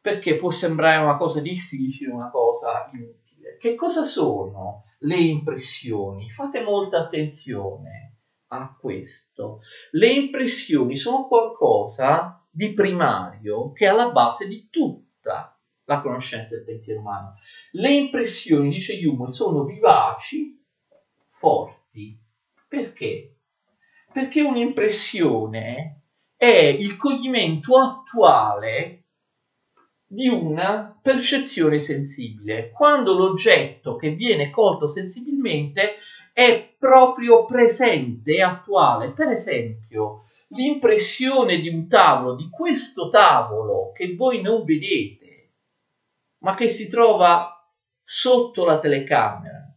perché 0.00 0.36
può 0.36 0.50
sembrare 0.50 1.02
una 1.02 1.16
cosa 1.18 1.40
difficile, 1.40 2.10
una 2.10 2.30
cosa 2.30 2.88
inutile. 2.92 3.58
Che 3.58 3.74
cosa 3.74 4.02
sono 4.02 4.84
le 5.00 5.16
impressioni? 5.16 6.30
Fate 6.30 6.62
molta 6.62 6.98
attenzione 6.98 8.09
a 8.52 8.76
questo. 8.78 9.60
Le 9.92 10.08
impressioni 10.08 10.96
sono 10.96 11.26
qualcosa 11.26 12.46
di 12.50 12.72
primario 12.72 13.72
che 13.72 13.86
è 13.86 13.88
alla 13.88 14.10
base 14.10 14.48
di 14.48 14.68
tutta 14.70 15.58
la 15.84 16.00
conoscenza 16.00 16.54
del 16.54 16.64
pensiero 16.64 17.00
umano. 17.00 17.34
Le 17.72 17.92
impressioni, 17.92 18.70
dice 18.70 18.98
Hume, 19.04 19.28
sono 19.28 19.64
vivaci 19.64 20.64
forti. 21.30 22.18
Perché? 22.68 23.36
Perché 24.12 24.40
un'impressione 24.40 26.02
è 26.36 26.46
il 26.46 26.96
cogimento 26.96 27.76
attuale 27.78 29.04
di 30.06 30.28
una 30.28 30.98
percezione 31.00 31.78
sensibile, 31.78 32.70
quando 32.70 33.16
l'oggetto 33.16 33.94
che 33.94 34.10
viene 34.10 34.50
colto 34.50 34.88
sensibilmente 34.88 35.94
è 36.32 36.74
proprio 36.78 37.44
presente 37.44 38.34
e 38.34 38.42
attuale. 38.42 39.12
Per 39.12 39.28
esempio, 39.30 40.22
l'impressione 40.48 41.58
di 41.58 41.68
un 41.68 41.86
tavolo, 41.88 42.34
di 42.34 42.48
questo 42.50 43.08
tavolo 43.08 43.90
che 43.92 44.14
voi 44.14 44.40
non 44.40 44.64
vedete, 44.64 45.50
ma 46.38 46.54
che 46.54 46.68
si 46.68 46.88
trova 46.88 47.46
sotto 48.02 48.64
la 48.64 48.78
telecamera, 48.78 49.70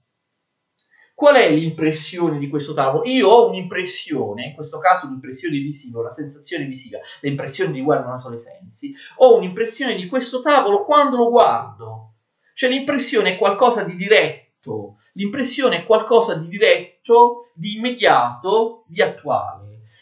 Qual 1.15 1.35
è 1.35 1.49
l'impressione 1.51 2.39
di 2.39 2.49
questo 2.49 2.73
tavolo? 2.73 3.07
Io 3.07 3.29
ho 3.29 3.47
un'impressione, 3.47 4.47
in 4.47 4.53
questo 4.53 4.79
caso 4.79 5.05
un'impressione 5.05 5.57
visiva, 5.59 5.99
una 5.99 6.11
sensazione 6.11 6.65
visiva, 6.65 6.97
le 7.21 7.29
impressioni 7.29 7.71
riguardano 7.71 8.17
solo 8.17 8.35
i 8.35 8.39
sensi, 8.39 8.93
ho 9.17 9.37
un'impressione 9.37 9.95
di 9.95 10.07
questo 10.07 10.41
tavolo 10.41 10.83
quando 10.83 11.17
lo 11.17 11.29
guardo. 11.29 12.15
Cioè 12.53 12.69
l'impressione 12.69 13.33
è 13.33 13.37
qualcosa 13.37 13.83
di 13.83 13.95
diretto, 13.95 14.97
l'impressione 15.13 15.77
è 15.77 15.85
qualcosa 15.85 16.35
di 16.35 16.47
diretto, 16.47 17.49
di 17.53 17.75
immediato, 17.75 18.83
di 18.87 19.01
attuale. 19.01 19.61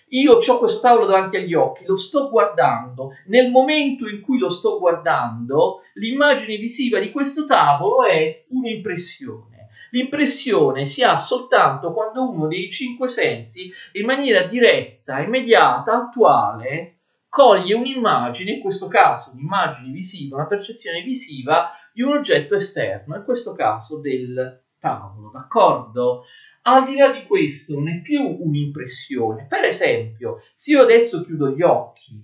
Io 0.10 0.34
ho 0.34 0.58
questo 0.58 0.82
tavolo 0.82 1.06
davanti 1.06 1.38
agli 1.38 1.54
occhi, 1.54 1.86
lo 1.86 1.96
sto 1.96 2.30
guardando, 2.30 3.12
nel 3.28 3.50
momento 3.50 4.10
in 4.10 4.20
cui 4.20 4.40
lo 4.40 4.50
sto 4.50 4.78
guardando, 4.78 5.84
l'immagine 5.94 6.58
visiva 6.58 7.00
di 7.00 7.12
questo 7.12 7.46
tavolo 7.46 8.04
è 8.04 8.46
un'impressione. 8.50 9.70
L'impressione 9.92 10.86
si 10.86 11.02
ha 11.02 11.16
soltanto 11.16 11.94
quando 11.94 12.30
uno 12.30 12.48
dei 12.48 12.70
cinque 12.70 13.08
sensi, 13.08 13.72
in 13.94 14.06
maniera 14.06 14.44
diretta, 14.44 15.22
immediata, 15.22 15.94
attuale, 15.94 17.00
coglie 17.30 17.74
un'immagine, 17.74 18.52
in 18.52 18.60
questo 18.60 18.88
caso 18.88 19.32
un'immagine 19.32 19.92
visiva, 19.92 20.36
una 20.36 20.48
percezione 20.48 21.02
visiva 21.04 21.72
di 21.94 22.02
un 22.02 22.18
oggetto 22.18 22.56
esterno, 22.56 23.16
in 23.16 23.24
questo 23.24 23.54
caso 23.54 24.00
del 24.00 24.62
tavolo, 24.82 25.30
d'accordo? 25.30 26.24
Al 26.64 26.86
di 26.86 26.98
là 26.98 27.10
di 27.10 27.24
questo 27.26 27.76
non 27.76 27.88
è 27.88 28.02
più 28.02 28.22
un'impressione. 28.40 29.46
Per 29.48 29.64
esempio, 29.64 30.40
se 30.54 30.72
io 30.72 30.82
adesso 30.82 31.24
chiudo 31.24 31.52
gli 31.52 31.62
occhi, 31.62 32.22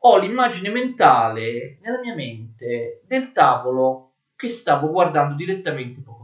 ho 0.00 0.18
l'immagine 0.18 0.70
mentale 0.70 1.78
nella 1.82 2.00
mia 2.00 2.14
mente 2.14 3.02
del 3.06 3.30
tavolo 3.30 4.12
che 4.34 4.48
stavo 4.48 4.90
guardando 4.90 5.34
direttamente 5.34 6.00
poco 6.00 6.18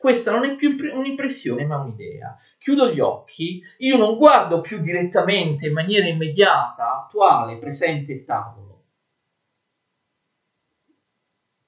questa 0.00 0.30
non 0.30 0.46
è 0.46 0.54
più 0.54 0.76
un'impressione 0.94 1.66
ma 1.66 1.76
un'idea. 1.76 2.34
Chiudo 2.58 2.90
gli 2.90 3.00
occhi, 3.00 3.62
io 3.78 3.98
non 3.98 4.16
guardo 4.16 4.60
più 4.60 4.78
direttamente 4.78 5.66
in 5.66 5.74
maniera 5.74 6.06
immediata, 6.06 7.04
attuale, 7.04 7.58
presente 7.58 8.12
il 8.12 8.24
tavolo. 8.24 8.69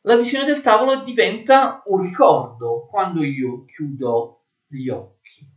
La 0.03 0.17
visione 0.17 0.47
del 0.47 0.61
tavolo 0.61 1.03
diventa 1.05 1.83
un 1.87 2.03
ricordo 2.03 2.87
quando 2.91 3.23
io 3.23 3.65
chiudo 3.67 4.47
gli 4.67 4.89
occhi. 4.89 5.49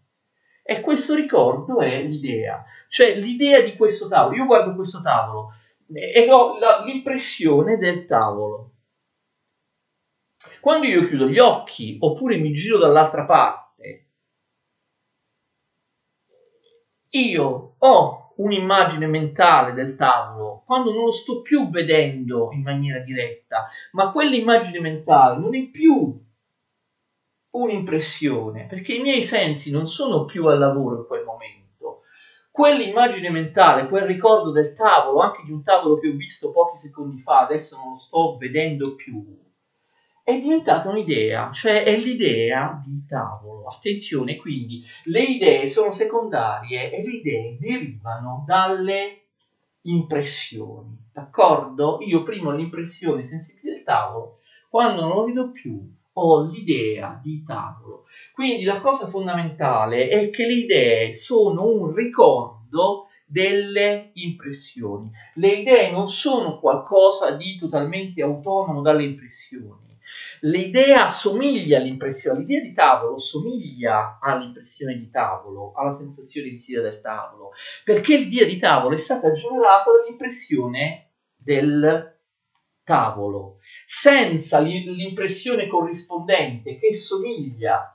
E 0.63 0.81
questo 0.81 1.15
ricordo 1.15 1.79
è 1.79 2.01
l'idea, 2.03 2.63
cioè 2.87 3.15
l'idea 3.15 3.61
di 3.61 3.75
questo 3.75 4.07
tavolo. 4.07 4.35
Io 4.35 4.45
guardo 4.45 4.75
questo 4.75 5.01
tavolo 5.01 5.53
e 5.93 6.31
ho 6.31 6.57
la, 6.59 6.83
l'impressione 6.83 7.77
del 7.77 8.05
tavolo. 8.05 8.71
Quando 10.59 10.87
io 10.87 11.07
chiudo 11.07 11.27
gli 11.27 11.39
occhi 11.39 11.97
oppure 11.99 12.37
mi 12.37 12.51
giro 12.51 12.77
dall'altra 12.77 13.25
parte, 13.25 14.07
io 17.09 17.75
ho 17.77 18.24
un'immagine 18.37 19.07
mentale 19.07 19.73
del 19.73 19.95
tavolo 19.95 20.63
quando 20.65 20.91
non 20.91 21.05
lo 21.05 21.11
sto 21.11 21.41
più 21.41 21.69
vedendo 21.69 22.49
in 22.51 22.61
maniera 22.61 22.99
diretta, 22.99 23.67
ma 23.91 24.11
quell'immagine 24.11 24.79
mentale 24.79 25.37
non 25.37 25.55
è 25.55 25.69
più 25.69 26.19
un'impressione, 27.51 28.65
perché 28.67 28.95
i 28.95 29.01
miei 29.01 29.23
sensi 29.23 29.71
non 29.71 29.85
sono 29.85 30.25
più 30.25 30.47
al 30.47 30.57
lavoro 30.57 30.97
in 30.97 31.07
quel 31.07 31.23
momento. 31.23 32.01
Quell'immagine 32.51 33.29
mentale, 33.29 33.87
quel 33.87 34.03
ricordo 34.03 34.51
del 34.51 34.73
tavolo, 34.73 35.19
anche 35.19 35.43
di 35.43 35.51
un 35.51 35.63
tavolo 35.63 35.97
che 35.97 36.07
ho 36.07 36.13
visto 36.13 36.51
pochi 36.51 36.77
secondi 36.77 37.21
fa, 37.21 37.41
adesso 37.41 37.77
non 37.77 37.89
lo 37.91 37.95
sto 37.95 38.37
vedendo 38.37 38.95
più, 38.95 39.23
è 40.25 40.39
diventata 40.39 40.89
un'idea, 40.89 41.51
cioè 41.51 41.83
è 41.83 41.95
l'idea 41.95 42.81
di 42.83 43.05
tavolo. 43.07 43.67
Attenzione, 43.67 44.35
quindi 44.35 44.83
le 45.03 45.21
idee 45.21 45.67
sono 45.67 45.91
secondarie 45.91 46.89
e 46.89 47.03
le 47.03 47.11
idee 47.11 47.57
derivano 47.59 48.43
dalle 48.43 49.19
impressioni, 49.81 50.99
d'accordo? 51.11 51.97
Io 51.99 52.23
prima 52.23 52.49
ho 52.49 52.53
l'impressione 52.53 53.23
sensibile 53.23 53.73
del 53.75 53.83
tavolo, 53.83 54.37
quando 54.67 55.05
non 55.05 55.13
lo 55.13 55.23
vedo 55.25 55.51
più 55.51 55.87
ho 56.13 56.41
l'idea 56.41 57.19
di 57.21 57.43
tavolo. 57.45 58.05
Quindi 58.31 58.63
la 58.63 58.79
cosa 58.79 59.05
fondamentale 59.05 60.07
è 60.07 60.31
che 60.31 60.45
le 60.47 60.53
idee 60.53 61.13
sono 61.13 61.65
un 61.65 61.93
ricordo 61.93 63.03
delle 63.23 64.09
impressioni. 64.13 65.07
Le 65.35 65.49
idee 65.49 65.91
non 65.91 66.07
sono 66.07 66.57
qualcosa 66.57 67.29
di 67.29 67.55
totalmente 67.55 68.23
autonomo 68.23 68.81
dalle 68.81 69.03
impressioni 69.03 69.94
L'idea 70.41 71.05
assomiglia 71.05 71.77
all'impressione, 71.77 72.39
l'idea 72.39 72.59
di 72.59 72.73
tavolo 72.73 73.17
somiglia 73.17 74.17
all'impressione 74.19 74.95
di 74.95 75.09
tavolo, 75.09 75.71
alla 75.73 75.91
sensazione 75.91 76.49
visiva 76.49 76.81
del 76.81 76.99
tavolo, 77.01 77.51
perché 77.83 78.17
l'idea 78.17 78.45
di 78.45 78.57
tavolo 78.57 78.95
è 78.95 78.97
stata 78.97 79.31
generata 79.31 79.91
dall'impressione 79.91 81.07
del 81.35 82.13
tavolo, 82.83 83.57
senza 83.85 84.59
l'impressione 84.59 85.67
corrispondente 85.67 86.77
che 86.77 86.93
somiglia, 86.93 87.91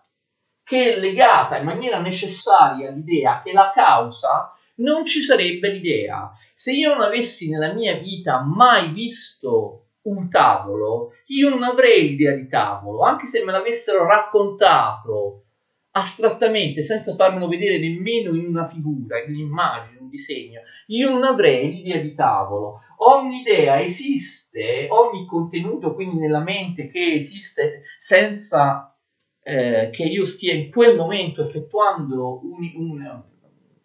che 0.62 0.92
è 0.92 0.96
legata 0.96 1.56
in 1.56 1.64
maniera 1.64 1.98
necessaria 1.98 2.88
all'idea, 2.88 3.40
che 3.42 3.52
la 3.52 3.70
causa, 3.72 4.52
non 4.76 5.04
ci 5.04 5.20
sarebbe 5.20 5.68
l'idea. 5.68 6.30
Se 6.54 6.72
io 6.72 6.90
non 6.92 7.02
avessi 7.02 7.48
nella 7.48 7.72
mia 7.72 7.94
vita 7.96 8.40
mai 8.40 8.90
visto 8.90 9.79
un 10.02 10.28
tavolo, 10.28 11.12
io 11.26 11.50
non 11.50 11.62
avrei 11.62 12.08
l'idea 12.08 12.34
di 12.34 12.48
tavolo, 12.48 13.02
anche 13.02 13.26
se 13.26 13.44
me 13.44 13.52
l'avessero 13.52 14.06
raccontato 14.06 15.44
astrattamente, 15.92 16.82
senza 16.82 17.14
farmelo 17.14 17.48
vedere 17.48 17.78
nemmeno 17.78 18.34
in 18.34 18.46
una 18.46 18.64
figura, 18.66 19.22
in 19.22 19.32
un'immagine, 19.32 20.00
un 20.00 20.08
disegno, 20.08 20.60
io 20.86 21.10
non 21.10 21.24
avrei 21.24 21.72
l'idea 21.72 22.00
di 22.00 22.14
tavolo. 22.14 22.80
Ogni 22.98 23.40
idea 23.40 23.80
esiste, 23.80 24.86
ogni 24.90 25.26
contenuto 25.26 25.94
quindi 25.94 26.18
nella 26.18 26.42
mente 26.42 26.88
che 26.88 27.14
esiste 27.14 27.82
senza 27.98 28.96
eh, 29.42 29.90
che 29.90 30.04
io 30.04 30.24
stia 30.26 30.52
in 30.52 30.70
quel 30.70 30.96
momento 30.96 31.42
effettuando 31.42 32.40
un, 32.44 32.70
un, 32.76 33.22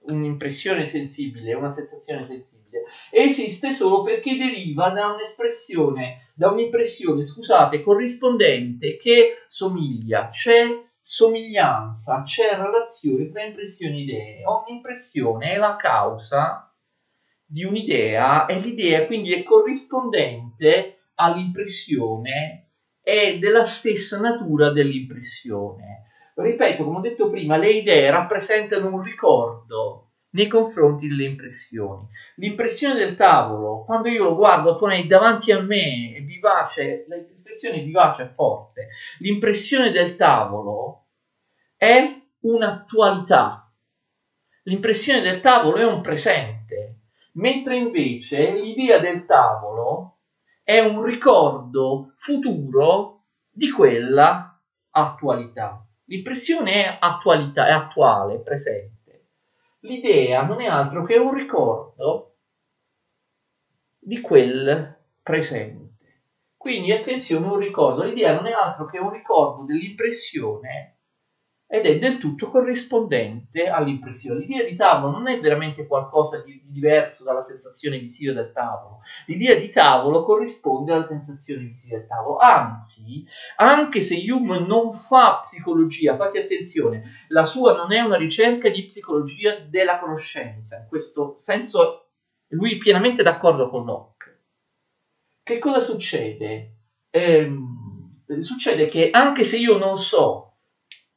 un'impressione 0.08 0.86
sensibile, 0.86 1.54
una 1.54 1.72
sensazione 1.72 2.26
sensibile, 2.26 2.84
esiste 3.12 3.72
solo 3.72 4.02
perché 4.02 4.38
deriva 4.38 4.92
da 4.92 5.08
un'espressione, 5.08 6.32
da 6.36 6.50
un'impressione, 6.50 7.24
scusate, 7.24 7.82
corrispondente 7.82 8.98
che 8.98 9.46
somiglia, 9.48 10.28
c'è 10.28 10.84
somiglianza, 11.02 12.24
c'è 12.24 12.56
relazione 12.56 13.30
tra 13.30 13.44
impressioni 13.44 14.00
e 14.00 14.02
idee. 14.02 14.46
Ogni 14.46 14.76
impressione 14.78 15.54
è 15.54 15.58
la 15.58 15.76
causa 15.76 16.74
di 17.46 17.64
un'idea 17.64 18.46
e 18.46 18.60
l'idea 18.60 19.06
quindi 19.06 19.32
è 19.34 19.44
corrispondente 19.44 21.10
all'impressione 21.16 22.70
e 23.04 23.38
della 23.38 23.64
stessa 23.64 24.20
natura 24.20 24.72
dell'impressione. 24.72 26.06
Ripeto, 26.44 26.84
come 26.84 26.98
ho 26.98 27.02
detto 27.02 27.30
prima, 27.30 27.58
le 27.58 27.72
idee 27.72 28.10
rappresentano 28.10 28.88
un 28.88 29.02
ricordo 29.02 30.12
nei 30.36 30.48
confronti 30.48 31.08
delle 31.08 31.24
impressioni. 31.24 32.08
L'impressione 32.36 32.96
del 32.96 33.16
tavolo, 33.16 33.84
quando 33.86 34.10
io 34.10 34.26
lo 34.26 34.36
guardo 34.36 34.72
attualmente 34.74 35.08
davanti 35.08 35.52
a 35.52 35.62
me, 35.62 36.14
è 36.14 36.22
vivace, 36.22 37.06
l'espressione 37.08 37.78
è 37.78 37.84
vivace 37.84 38.24
e 38.24 38.34
forte. 38.34 38.90
L'impressione 39.20 39.92
del 39.92 40.16
tavolo 40.16 41.06
è 41.78 42.22
un'attualità. 42.42 43.72
L'impressione 44.64 45.22
del 45.22 45.40
tavolo 45.40 45.78
è 45.78 45.86
un 45.86 46.02
presente, 46.02 47.00
mentre 47.34 47.78
invece 47.78 48.52
l'idea 48.54 48.98
del 49.00 49.26
tavolo 49.26 50.18
è 50.64 50.80
un 50.80 51.04
ricordo 51.04 52.14
futuro 52.18 53.26
di 53.50 53.70
quella 53.70 54.60
attualità. 54.90 55.85
L'impressione 56.06 56.72
è 56.86 56.98
attualità, 57.00 57.68
è 57.68 57.72
attuale, 57.72 58.42
presente 58.42 58.96
l'idea 59.86 60.44
non 60.44 60.62
è 60.62 60.66
altro 60.66 61.04
che 61.04 61.16
un 61.18 61.34
ricordo 61.34 62.34
di 63.98 64.20
quel 64.20 65.00
presente. 65.22 65.94
Quindi 66.58 66.92
attenzione, 66.92 67.48
un 67.48 67.58
ricordo, 67.58 68.04
l'idea 68.04 68.34
non 68.34 68.48
è 68.48 68.52
altro 68.52 68.86
che 68.86 68.98
un 68.98 69.12
ricordo 69.12 69.64
dell'impressione 69.66 70.95
ed 71.68 71.86
è 71.86 71.98
del 71.98 72.18
tutto 72.18 72.48
corrispondente 72.48 73.68
all'impressione. 73.68 74.40
L'idea 74.40 74.64
di 74.64 74.76
tavolo 74.76 75.12
non 75.12 75.28
è 75.28 75.40
veramente 75.40 75.88
qualcosa 75.88 76.44
di 76.44 76.62
diverso 76.68 77.24
dalla 77.24 77.42
sensazione 77.42 77.98
visiva 77.98 78.34
del 78.34 78.52
tavolo. 78.54 79.02
L'idea 79.26 79.56
di 79.56 79.70
tavolo 79.70 80.24
corrisponde 80.24 80.94
alla 80.94 81.04
sensazione 81.04 81.64
visiva 81.64 81.98
del 81.98 82.08
tavolo. 82.08 82.38
Anzi, 82.38 83.26
anche 83.58 84.02
se 84.02 84.16
Hume 84.30 84.60
non 84.60 84.94
fa 84.94 85.40
psicologia, 85.42 86.16
fate 86.16 86.44
attenzione, 86.44 87.04
la 87.30 87.46
sua 87.46 87.76
non 87.76 87.92
è 87.92 88.02
una 88.02 88.18
ricerca 88.18 88.70
di 88.70 88.86
psicologia 88.86 89.58
della 89.58 90.00
conoscenza. 90.00 90.78
In 90.78 90.88
questo 90.88 91.34
senso 91.38 92.10
lui 92.50 92.76
è 92.76 92.78
pienamente 92.78 93.24
d'accordo 93.24 93.70
con 93.70 93.86
Locke. 93.86 94.44
Che 95.42 95.60
cosa 95.60 95.80
succede? 95.80 96.74
Eh, 97.10 97.52
succede 98.42 98.86
che 98.86 99.10
anche 99.12 99.44
se 99.44 99.58
io 99.58 99.78
non 99.78 99.98
so 99.98 100.55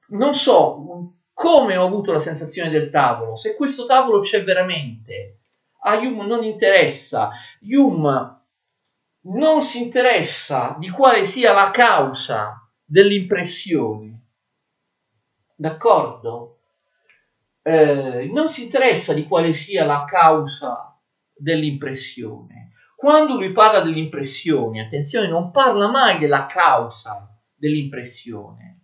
non 0.08 0.34
so 0.34 1.14
come 1.32 1.76
ho 1.76 1.86
avuto 1.86 2.12
la 2.12 2.18
sensazione 2.18 2.70
del 2.70 2.90
tavolo, 2.90 3.36
se 3.36 3.54
questo 3.54 3.86
tavolo 3.86 4.20
c'è 4.20 4.42
veramente. 4.42 5.38
A 5.82 5.96
Hume 5.96 6.26
non 6.26 6.42
interessa. 6.42 7.30
Hume 7.60 8.40
non 9.20 9.60
si 9.60 9.84
interessa 9.84 10.74
di 10.78 10.88
quale 10.88 11.24
sia 11.24 11.52
la 11.52 11.70
causa 11.70 12.68
dell'impressione. 12.84 14.24
D'accordo? 15.54 16.58
Eh, 17.62 18.28
non 18.32 18.48
si 18.48 18.64
interessa 18.64 19.12
di 19.12 19.24
quale 19.24 19.52
sia 19.52 19.84
la 19.84 20.04
causa 20.04 21.00
dell'impressione. 21.32 22.72
Quando 22.96 23.36
lui 23.36 23.52
parla 23.52 23.80
dell'impressione, 23.80 24.84
attenzione, 24.84 25.28
non 25.28 25.52
parla 25.52 25.88
mai 25.88 26.18
della 26.18 26.46
causa 26.46 27.28
dell'impressione 27.54 28.77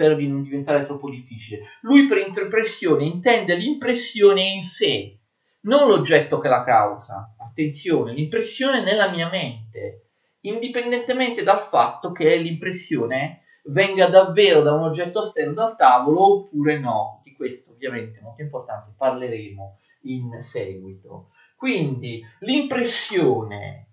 spero 0.00 0.14
di 0.14 0.26
non 0.26 0.42
diventare 0.42 0.86
troppo 0.86 1.10
difficile. 1.10 1.64
Lui 1.82 2.06
per 2.06 2.26
impressione 2.26 3.04
intende 3.04 3.54
l'impressione 3.54 4.42
in 4.42 4.62
sé, 4.62 5.18
non 5.62 5.88
l'oggetto 5.88 6.38
che 6.38 6.48
la 6.48 6.64
causa. 6.64 7.34
Attenzione, 7.38 8.14
l'impressione 8.14 8.82
nella 8.82 9.10
mia 9.10 9.28
mente, 9.28 10.06
indipendentemente 10.40 11.42
dal 11.42 11.60
fatto 11.60 12.12
che 12.12 12.34
l'impressione 12.36 13.42
venga 13.64 14.08
davvero 14.08 14.62
da 14.62 14.72
un 14.72 14.84
oggetto 14.84 15.20
esterno 15.20 15.52
dal 15.52 15.76
tavolo 15.76 16.44
oppure 16.44 16.78
no. 16.78 17.20
Di 17.22 17.34
questo 17.34 17.72
ovviamente 17.72 18.20
molto 18.22 18.40
importante 18.40 18.94
parleremo 18.96 19.78
in 20.04 20.40
seguito. 20.40 21.28
Quindi 21.56 22.24
l'impressione, 22.38 23.88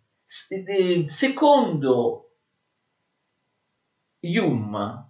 eh, 0.49 1.03
secondo 1.09 2.21
Hume, 4.21 5.06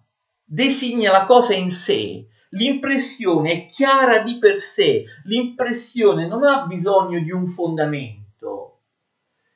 designa 0.49 1.11
la 1.11 1.23
cosa 1.23 1.53
in 1.53 1.69
sé, 1.69 2.25
l'impressione 2.51 3.51
è 3.51 3.65
chiara 3.65 4.19
di 4.19 4.39
per 4.39 4.61
sé, 4.61 5.03
l'impressione 5.25 6.25
non 6.25 6.45
ha 6.45 6.65
bisogno 6.65 7.19
di 7.19 7.31
un 7.31 7.47
fondamento. 7.47 8.79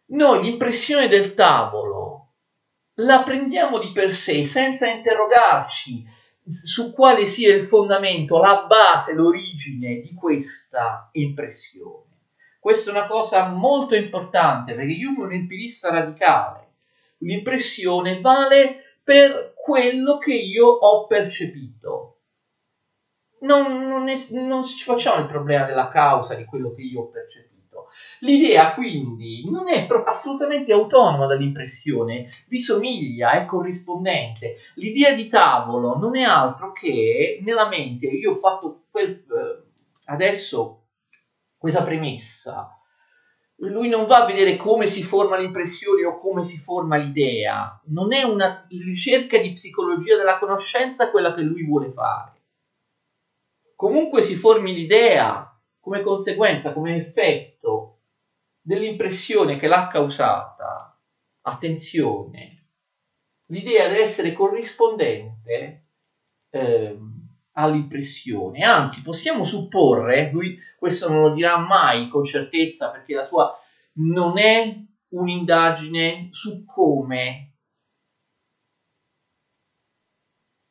Noi 0.08 0.44
l'impressione 0.44 1.08
del 1.08 1.34
tavolo 1.34 2.34
la 2.96 3.24
prendiamo 3.24 3.80
di 3.80 3.94
per 3.94 4.14
sé 4.14 4.44
senza 4.44 4.89
interrogarci 4.89 6.06
su 6.46 6.92
quale 6.92 7.26
sia 7.26 7.56
il 7.56 7.64
fondamento, 7.64 8.38
la 8.39 8.66
base, 8.68 9.14
l'origine 9.14 10.02
di 10.02 10.14
questa 10.14 11.10
impressione. 11.14 12.10
Questa 12.60 12.92
è 12.92 12.94
una 12.94 13.08
cosa 13.08 13.48
molto 13.48 13.96
importante 13.96 14.76
perché 14.76 14.94
Hume 15.06 15.24
è 15.24 15.26
un 15.26 15.34
empirista 15.34 15.89
radicale. 15.89 16.74
L'impressione 17.20 18.20
vale 18.20 18.98
per 19.04 19.51
quello 19.62 20.18
che 20.18 20.34
io 20.34 20.68
ho 20.68 21.05
percepito. 21.05 22.18
Non, 23.41 23.88
non, 23.88 24.09
è, 24.09 24.16
non 24.34 24.64
ci 24.64 24.84
facciamo 24.84 25.22
il 25.22 25.28
problema 25.28 25.66
della 25.66 25.89
causa 25.89 26.36
di 26.36 26.45
quello 26.45 26.74
che 26.74 26.82
io 26.82 27.01
ho 27.01 27.09
percepito. 27.09 27.51
L'idea 28.20 28.74
quindi 28.74 29.49
non 29.49 29.68
è 29.68 29.88
assolutamente 30.05 30.72
autonoma 30.72 31.26
dall'impressione, 31.26 32.30
vi 32.47 32.59
somiglia, 32.59 33.32
è 33.32 33.45
corrispondente. 33.45 34.55
L'idea 34.76 35.14
di 35.14 35.28
tavolo 35.28 35.97
non 35.97 36.16
è 36.16 36.24
altro 36.24 36.72
che 36.72 37.39
nella 37.43 37.68
mente, 37.68 38.07
io 38.07 38.32
ho 38.32 38.36
fatto 38.36 38.84
quel, 38.89 39.12
eh, 39.12 39.64
adesso 40.05 40.86
questa 41.57 41.84
premessa, 41.84 42.81
lui 43.70 43.89
non 43.89 44.07
va 44.07 44.24
a 44.24 44.26
vedere 44.26 44.55
come 44.55 44.88
si 44.88 45.03
forma 45.03 45.38
l'impressione 45.38 46.03
o 46.05 46.18
come 46.18 46.43
si 46.43 46.57
forma 46.57 46.97
l'idea, 46.97 47.80
non 47.88 48.12
è 48.12 48.24
una 48.24 48.66
ricerca 48.70 49.38
di 49.38 49.53
psicologia 49.53 50.18
della 50.18 50.39
conoscenza 50.39 51.12
quella 51.12 51.34
che 51.34 51.41
lui 51.41 51.64
vuole 51.64 51.91
fare. 51.91 52.39
Comunque 53.76 54.22
si 54.22 54.36
formi 54.36 54.74
l'idea 54.74 55.47
come 55.80 56.01
conseguenza, 56.01 56.74
come 56.74 56.95
effetto 56.95 57.99
dell'impressione 58.62 59.57
che 59.57 59.68
l'ha 59.68 59.88
causata, 59.88 60.99
attenzione, 61.41 62.66
l'idea 63.47 63.88
deve 63.88 64.03
essere 64.03 64.34
corrispondente 64.34 65.86
eh, 66.49 66.99
all'impressione. 67.54 68.64
Anzi, 68.64 69.02
possiamo 69.02 69.43
supporre, 69.43 70.32
lui 70.32 70.58
questo 70.78 71.10
non 71.10 71.22
lo 71.22 71.34
dirà 71.34 71.58
mai 71.58 72.08
con 72.08 72.24
certezza 72.24 72.89
perché 72.89 73.14
la 73.14 73.24
sua 73.24 73.54
non 73.93 74.38
è 74.38 74.76
un'indagine 75.10 76.28
su 76.32 76.64
come 76.66 77.56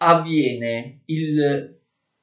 avviene 0.03 1.03
il, 1.07 1.81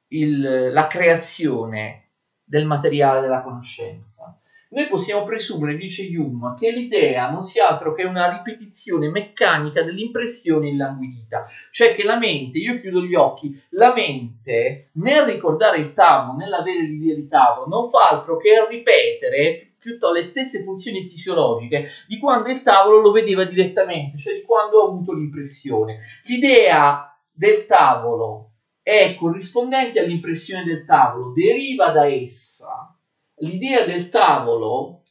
il, 0.08 0.72
la 0.72 0.86
creazione 0.88 2.10
del 2.42 2.66
materiale 2.66 3.20
della 3.20 3.42
conoscenza 3.42 4.37
noi 4.70 4.86
possiamo 4.86 5.24
presumere, 5.24 5.76
dice 5.76 6.06
Hume, 6.14 6.54
che 6.58 6.70
l'idea 6.70 7.30
non 7.30 7.42
sia 7.42 7.68
altro 7.68 7.94
che 7.94 8.04
una 8.04 8.30
ripetizione 8.30 9.08
meccanica 9.08 9.82
dell'impressione 9.82 10.68
illanguidita, 10.68 11.46
cioè 11.70 11.94
che 11.94 12.04
la 12.04 12.18
mente, 12.18 12.58
io 12.58 12.78
chiudo 12.80 13.00
gli 13.00 13.14
occhi, 13.14 13.58
la 13.70 13.94
mente 13.94 14.90
nel 14.94 15.24
ricordare 15.24 15.78
il 15.78 15.94
tavolo, 15.94 16.36
nell'avere 16.36 16.82
l'idea 16.82 17.14
di 17.14 17.26
tavolo, 17.26 17.66
non 17.66 17.88
fa 17.88 18.08
altro 18.10 18.36
che 18.36 18.66
ripetere 18.68 19.72
piuttosto 19.78 20.14
le 20.14 20.22
stesse 20.22 20.62
funzioni 20.64 21.06
fisiologiche 21.06 21.88
di 22.06 22.18
quando 22.18 22.50
il 22.50 22.60
tavolo 22.60 23.00
lo 23.00 23.10
vedeva 23.10 23.44
direttamente, 23.44 24.18
cioè 24.18 24.34
di 24.34 24.42
quando 24.42 24.82
ha 24.82 24.88
avuto 24.88 25.14
l'impressione. 25.14 26.00
L'idea 26.24 27.16
del 27.32 27.64
tavolo 27.64 28.50
è 28.82 29.14
corrispondente 29.14 30.00
all'impressione 30.00 30.64
del 30.64 30.84
tavolo, 30.84 31.32
deriva 31.32 31.90
da 31.90 32.06
essa 32.06 32.92
l'idea 33.40 33.84
del 33.84 34.08
tavolo 34.08 35.02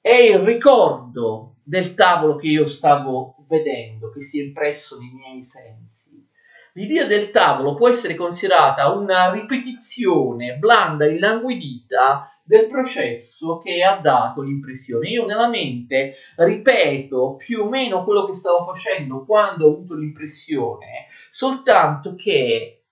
è 0.00 0.14
il 0.14 0.38
ricordo 0.38 1.56
del 1.62 1.94
tavolo 1.94 2.36
che 2.36 2.46
io 2.46 2.66
stavo 2.66 3.44
vedendo, 3.48 4.10
che 4.10 4.22
si 4.22 4.40
è 4.40 4.44
impresso 4.44 4.98
nei 4.98 5.12
miei 5.12 5.44
sensi. 5.44 6.26
L'idea 6.74 7.06
del 7.06 7.30
tavolo 7.30 7.74
può 7.74 7.88
essere 7.88 8.14
considerata 8.14 8.92
una 8.92 9.32
ripetizione 9.32 10.56
blanda 10.58 11.06
e 11.06 11.18
languidita 11.18 12.30
del 12.44 12.66
processo 12.68 13.58
che 13.58 13.82
ha 13.82 13.98
dato 14.00 14.42
l'impressione. 14.42 15.08
Io 15.08 15.26
nella 15.26 15.48
mente 15.48 16.14
ripeto 16.36 17.34
più 17.36 17.62
o 17.62 17.68
meno 17.68 18.04
quello 18.04 18.26
che 18.26 18.32
stavo 18.32 18.64
facendo 18.64 19.24
quando 19.24 19.66
ho 19.66 19.72
avuto 19.72 19.94
l'impressione, 19.94 21.08
soltanto 21.28 22.14
che 22.14 22.84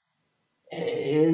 eh, 0.69 1.31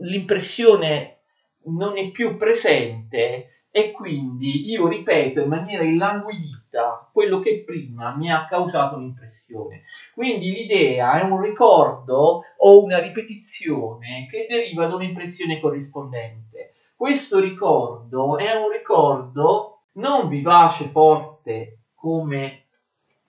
l'impressione 0.00 1.18
non 1.64 1.96
è 1.98 2.10
più 2.10 2.36
presente 2.36 3.64
e 3.70 3.92
quindi 3.92 4.70
io 4.70 4.88
ripeto 4.88 5.40
in 5.40 5.48
maniera 5.48 5.82
illanguidita 5.82 7.10
quello 7.12 7.38
che 7.38 7.62
prima 7.64 8.14
mi 8.16 8.30
ha 8.30 8.46
causato 8.46 8.96
l'impressione. 8.96 9.82
Quindi 10.14 10.50
l'idea 10.50 11.18
è 11.18 11.22
un 11.22 11.40
ricordo 11.40 12.42
o 12.56 12.82
una 12.82 12.98
ripetizione 12.98 14.26
che 14.30 14.46
deriva 14.48 14.86
da 14.86 14.94
un'impressione 14.94 15.60
corrispondente. 15.60 16.72
Questo 16.96 17.38
ricordo 17.38 18.38
è 18.38 18.52
un 18.54 18.70
ricordo 18.70 19.82
non 19.92 20.28
vivace, 20.28 20.86
forte 20.86 21.78
come 21.94 22.64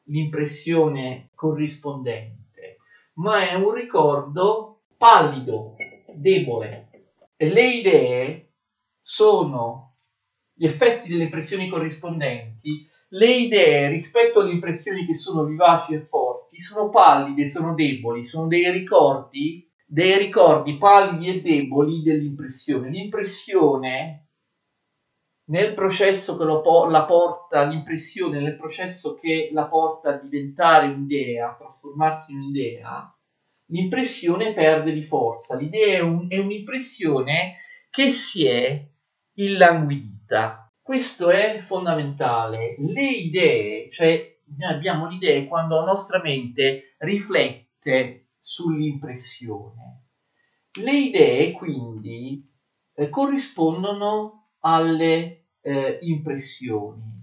l'impressione 0.05 1.30
corrispondente, 1.36 2.78
ma 3.13 3.47
è 3.47 3.53
un 3.53 3.74
ricordo 3.74 4.80
pallido, 4.97 5.76
debole. 6.16 6.89
Le 7.38 7.70
idee 7.70 8.49
sono 9.01 9.93
gli 10.53 10.66
effetti 10.66 11.07
delle 11.07 11.24
impressioni 11.24 11.70
corrispondenti, 11.70 12.88
le 13.14 13.28
idee 13.28 13.88
rispetto 13.88 14.39
alle 14.39 14.51
impressioni 14.51 15.05
che 15.05 15.16
sono 15.16 15.43
vivaci 15.43 15.93
e 15.93 16.01
forti 16.01 16.60
sono 16.60 16.89
pallide, 16.89 17.47
sono 17.47 17.74
deboli, 17.74 18.24
sono 18.24 18.47
dei 18.47 18.70
ricordi, 18.70 19.66
dei 19.86 20.18
ricordi 20.18 20.78
pallidi 20.78 21.30
e 21.30 21.41
deboli 21.41 22.01
dell'impressione. 22.01 22.89
L'impressione 22.89 24.26
nel 25.45 25.74
processo 25.74 26.38
che 26.38 26.45
po- 26.62 26.86
la 26.86 27.05
porta, 27.05 27.64
l'impressione 27.64 28.39
nel 28.39 28.55
processo 28.55 29.16
che 29.16 29.49
la 29.51 29.68
porta 29.68 30.10
a 30.10 30.18
diventare 30.20 30.88
un'idea, 30.88 31.49
a 31.49 31.55
trasformarsi 31.55 32.34
in 32.34 32.39
un'idea, 32.39 33.18
l'impressione 33.70 34.53
perde 34.53 34.91
di 34.91 35.01
forza. 35.01 35.57
L'idea 35.57 35.97
è, 35.97 35.99
un, 36.01 36.28
è 36.30 36.38
un'impressione 36.38 37.55
che 37.89 38.09
si 38.09 38.45
è 38.45 38.86
illanguidita. 39.34 40.72
Questo 40.82 41.30
è 41.30 41.63
fondamentale. 41.65 42.76
Le 42.80 43.09
idee, 43.09 43.89
cioè 43.89 44.38
noi 44.57 44.74
abbiamo 44.74 45.07
l'idea 45.07 45.43
quando 45.45 45.76
la 45.76 45.86
nostra 45.86 46.22
mente 46.22 46.95
riflette 46.99 48.30
sull'impressione. 48.39 50.05
Le 50.80 50.91
idee 50.91 51.51
quindi 51.51 52.47
eh, 52.95 53.09
corrispondono 53.09 54.53
alle 54.59 55.45
eh, 55.61 55.99
impressioni. 56.01 57.17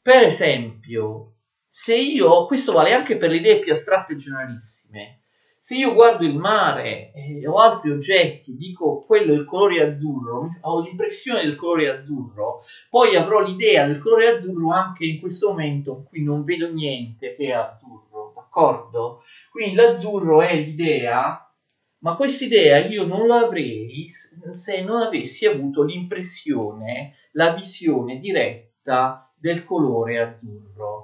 Per 0.00 0.22
esempio, 0.22 1.36
se 1.68 1.96
io, 1.96 2.46
questo 2.46 2.72
vale 2.72 2.92
anche 2.92 3.16
per 3.16 3.30
le 3.30 3.36
idee 3.36 3.60
più 3.60 3.72
astratte 3.72 4.12
e 4.12 4.16
generalissime, 4.16 5.22
se 5.68 5.74
io 5.74 5.92
guardo 5.92 6.24
il 6.24 6.34
mare 6.34 7.12
eh, 7.12 7.46
o 7.46 7.56
altri 7.56 7.90
oggetti, 7.90 8.56
dico 8.56 9.04
quello 9.04 9.34
è 9.34 9.36
il 9.36 9.44
colore 9.44 9.86
azzurro, 9.86 10.48
ho 10.62 10.80
l'impressione 10.80 11.42
del 11.42 11.56
colore 11.56 11.90
azzurro, 11.90 12.64
poi 12.88 13.14
avrò 13.16 13.42
l'idea 13.42 13.86
del 13.86 13.98
colore 13.98 14.28
azzurro 14.28 14.72
anche 14.72 15.04
in 15.04 15.20
questo 15.20 15.50
momento 15.50 15.90
in 15.90 16.04
cui 16.04 16.22
non 16.22 16.42
vedo 16.44 16.72
niente 16.72 17.36
che 17.36 17.48
è 17.48 17.50
azzurro, 17.50 18.32
d'accordo? 18.34 19.20
Quindi 19.50 19.74
l'azzurro 19.74 20.40
è 20.40 20.56
l'idea, 20.56 21.46
ma 21.98 22.16
questa 22.16 22.46
idea 22.46 22.78
io 22.86 23.04
non 23.04 23.26
l'avrei 23.26 24.06
se 24.08 24.82
non 24.82 25.02
avessi 25.02 25.44
avuto 25.44 25.82
l'impressione, 25.82 27.12
la 27.32 27.52
visione 27.52 28.18
diretta 28.18 29.30
del 29.38 29.66
colore 29.66 30.18
azzurro. 30.18 30.97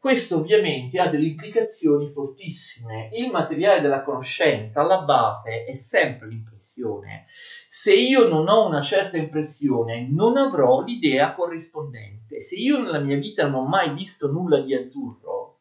Questo 0.00 0.38
ovviamente 0.38 0.98
ha 0.98 1.08
delle 1.08 1.26
implicazioni 1.26 2.08
fortissime. 2.08 3.10
Il 3.12 3.30
materiale 3.30 3.82
della 3.82 4.00
conoscenza 4.00 4.80
alla 4.80 5.02
base 5.02 5.66
è 5.66 5.74
sempre 5.74 6.26
l'impressione. 6.28 7.26
Se 7.68 7.94
io 7.94 8.26
non 8.26 8.48
ho 8.48 8.66
una 8.66 8.80
certa 8.80 9.18
impressione, 9.18 10.08
non 10.10 10.38
avrò 10.38 10.80
l'idea 10.80 11.34
corrispondente. 11.34 12.40
Se 12.40 12.54
io 12.54 12.80
nella 12.80 13.00
mia 13.00 13.18
vita 13.18 13.46
non 13.46 13.64
ho 13.64 13.68
mai 13.68 13.92
visto 13.92 14.32
nulla 14.32 14.62
di 14.62 14.74
azzurro, 14.74 15.58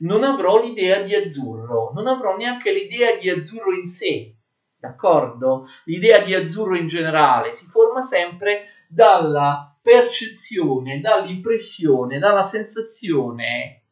non 0.00 0.22
avrò 0.22 0.62
l'idea 0.62 1.00
di 1.00 1.14
azzurro, 1.14 1.90
non 1.94 2.08
avrò 2.08 2.36
neanche 2.36 2.74
l'idea 2.74 3.16
di 3.16 3.30
azzurro 3.30 3.72
in 3.72 3.86
sé. 3.86 4.36
D'accordo? 4.78 5.66
L'idea 5.84 6.20
di 6.20 6.34
azzurro 6.34 6.76
in 6.76 6.88
generale 6.88 7.54
si 7.54 7.64
forma 7.64 8.02
sempre 8.02 8.64
dalla 8.86 9.77
percezione, 9.88 11.00
dall'impressione, 11.00 12.18
dalla 12.18 12.42
sensazione 12.42 13.84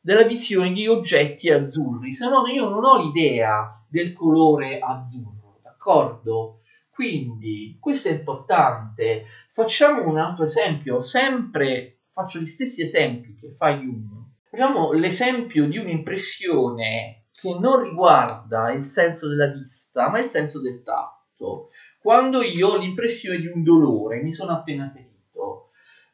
della 0.00 0.22
visione 0.22 0.72
di 0.72 0.86
oggetti 0.86 1.50
azzurri, 1.50 2.10
se 2.10 2.26
no 2.26 2.46
io 2.46 2.70
non 2.70 2.82
ho 2.86 3.02
l'idea 3.02 3.84
del 3.86 4.14
colore 4.14 4.78
azzurro, 4.78 5.60
d'accordo? 5.62 6.62
Quindi 6.90 7.76
questo 7.78 8.08
è 8.08 8.12
importante. 8.12 9.26
Facciamo 9.50 10.08
un 10.08 10.16
altro 10.16 10.46
esempio, 10.46 11.00
sempre 11.00 12.04
faccio 12.10 12.38
gli 12.38 12.46
stessi 12.46 12.80
esempi 12.80 13.34
che 13.34 13.54
fa 13.54 13.74
Jung. 13.74 14.24
Facciamo 14.48 14.92
l'esempio 14.92 15.68
di 15.68 15.76
un'impressione 15.76 17.26
che 17.30 17.58
non 17.60 17.82
riguarda 17.82 18.72
il 18.72 18.86
senso 18.86 19.28
della 19.28 19.48
vista, 19.48 20.08
ma 20.08 20.18
il 20.18 20.24
senso 20.24 20.62
del 20.62 20.82
tatto. 20.82 21.68
Quando 22.00 22.40
io 22.40 22.68
ho 22.68 22.78
l'impressione 22.78 23.36
di 23.36 23.48
un 23.48 23.62
dolore, 23.62 24.22
mi 24.22 24.32
sono 24.32 24.52
appena 24.52 24.90
ferito 24.90 25.09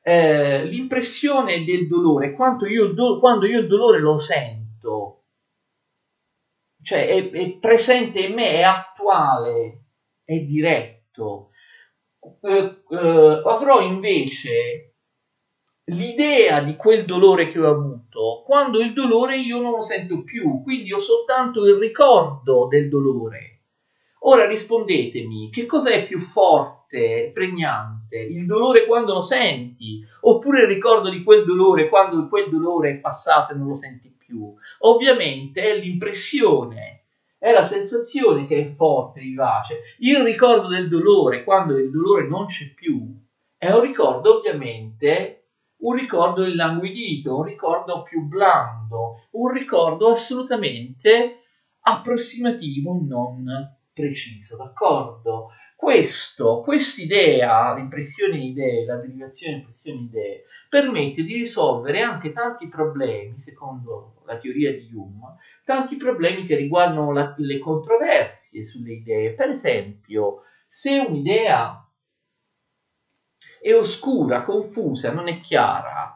eh, 0.08 0.62
l'impressione 0.62 1.64
del 1.64 1.86
dolore, 1.88 2.30
io 2.68 2.86
do- 2.92 3.18
quando 3.18 3.44
io 3.44 3.58
il 3.58 3.66
dolore 3.66 3.98
lo 3.98 4.18
sento, 4.18 5.22
cioè 6.82 7.06
è, 7.06 7.28
è 7.30 7.58
presente 7.58 8.20
in 8.20 8.34
me, 8.34 8.50
è 8.52 8.62
attuale, 8.62 9.80
è 10.24 10.38
diretto. 10.38 11.48
Eh, 12.40 12.82
eh, 12.88 13.40
avrò 13.44 13.80
invece 13.80 14.92
l'idea 15.86 16.60
di 16.60 16.76
quel 16.76 17.04
dolore 17.04 17.48
che 17.48 17.58
ho 17.58 17.68
avuto 17.68 18.42
quando 18.44 18.80
il 18.80 18.92
dolore 18.92 19.36
io 19.38 19.60
non 19.60 19.72
lo 19.72 19.82
sento 19.82 20.22
più, 20.22 20.60
quindi 20.62 20.92
ho 20.92 20.98
soltanto 20.98 21.66
il 21.66 21.76
ricordo 21.76 22.66
del 22.68 22.88
dolore. 22.88 23.55
Ora 24.28 24.44
rispondetemi, 24.44 25.50
che 25.50 25.66
cosa 25.66 25.90
è 25.90 26.04
più 26.04 26.18
forte, 26.18 27.30
pregnante? 27.32 28.18
Il 28.18 28.44
dolore 28.44 28.84
quando 28.84 29.14
lo 29.14 29.20
senti, 29.20 30.04
oppure 30.22 30.62
il 30.62 30.66
ricordo 30.66 31.08
di 31.08 31.22
quel 31.22 31.44
dolore 31.44 31.88
quando 31.88 32.26
quel 32.26 32.50
dolore 32.50 32.90
è 32.90 32.96
passato 32.98 33.52
e 33.52 33.56
non 33.56 33.68
lo 33.68 33.74
senti 33.74 34.12
più? 34.18 34.52
Ovviamente 34.80 35.62
è 35.62 35.78
l'impressione, 35.78 37.04
è 37.38 37.52
la 37.52 37.62
sensazione 37.62 38.48
che 38.48 38.62
è 38.62 38.64
forte, 38.64 39.20
vivace. 39.20 39.78
Il 39.98 40.18
ricordo 40.18 40.66
del 40.66 40.88
dolore 40.88 41.44
quando 41.44 41.78
il 41.78 41.88
dolore 41.88 42.26
non 42.26 42.46
c'è 42.46 42.74
più 42.74 43.16
è 43.56 43.70
un 43.70 43.80
ricordo 43.80 44.38
ovviamente 44.38 45.50
un 45.78 45.94
ricordo 45.94 46.44
illanguidito, 46.44 47.36
un 47.36 47.44
ricordo 47.44 48.02
più 48.02 48.22
blando, 48.22 49.28
un 49.32 49.52
ricordo 49.52 50.08
assolutamente 50.08 51.42
approssimativo, 51.80 53.00
non 53.06 53.75
preciso, 53.96 54.58
d'accordo? 54.58 55.48
Questo, 55.74 56.60
quest'idea, 56.60 57.74
l'impressione 57.74 58.36
di 58.36 58.48
idee, 58.48 58.84
la 58.84 58.96
derivazione 58.96 59.52
dell'impressione 59.52 59.98
di 60.00 60.04
idee, 60.04 60.44
permette 60.68 61.22
di 61.22 61.34
risolvere 61.34 62.02
anche 62.02 62.30
tanti 62.32 62.68
problemi, 62.68 63.38
secondo 63.38 64.22
la 64.26 64.36
teoria 64.36 64.70
di 64.74 64.90
Hume, 64.92 65.36
tanti 65.64 65.96
problemi 65.96 66.44
che 66.44 66.56
riguardano 66.56 67.10
la, 67.10 67.34
le 67.38 67.58
controversie 67.58 68.64
sulle 68.64 68.92
idee. 68.92 69.32
Per 69.32 69.48
esempio, 69.48 70.42
se 70.68 70.98
un'idea 70.98 71.82
è 73.62 73.72
oscura, 73.72 74.42
confusa, 74.42 75.10
non 75.10 75.28
è 75.28 75.40
chiara, 75.40 76.15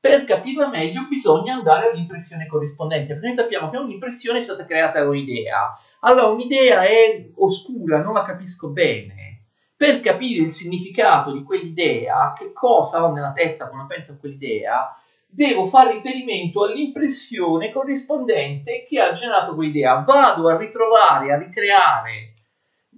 per 0.00 0.24
capirla 0.24 0.68
meglio 0.68 1.06
bisogna 1.08 1.54
andare 1.54 1.90
all'impressione 1.90 2.46
corrispondente, 2.46 3.12
perché 3.12 3.26
noi 3.26 3.34
sappiamo 3.34 3.68
che 3.68 3.76
un'impressione 3.76 4.38
è 4.38 4.40
stata 4.40 4.64
creata 4.64 5.00
da 5.00 5.08
un'idea. 5.08 5.74
Allora 6.00 6.28
un'idea 6.28 6.82
è 6.84 7.28
oscura, 7.36 8.00
non 8.00 8.14
la 8.14 8.22
capisco 8.22 8.70
bene. 8.70 9.44
Per 9.76 10.00
capire 10.00 10.42
il 10.42 10.50
significato 10.50 11.32
di 11.32 11.42
quell'idea, 11.42 12.32
che 12.36 12.52
cosa 12.52 13.04
ho 13.04 13.12
nella 13.12 13.32
testa 13.32 13.68
quando 13.68 13.86
penso 13.86 14.12
a 14.12 14.18
quell'idea, 14.18 14.90
devo 15.26 15.66
fare 15.66 15.92
riferimento 15.92 16.64
all'impressione 16.64 17.70
corrispondente 17.70 18.86
che 18.88 19.00
ha 19.00 19.12
generato 19.12 19.54
quell'idea. 19.54 20.00
Vado 20.00 20.48
a 20.48 20.56
ritrovare, 20.56 21.32
a 21.32 21.38
ricreare 21.38 22.32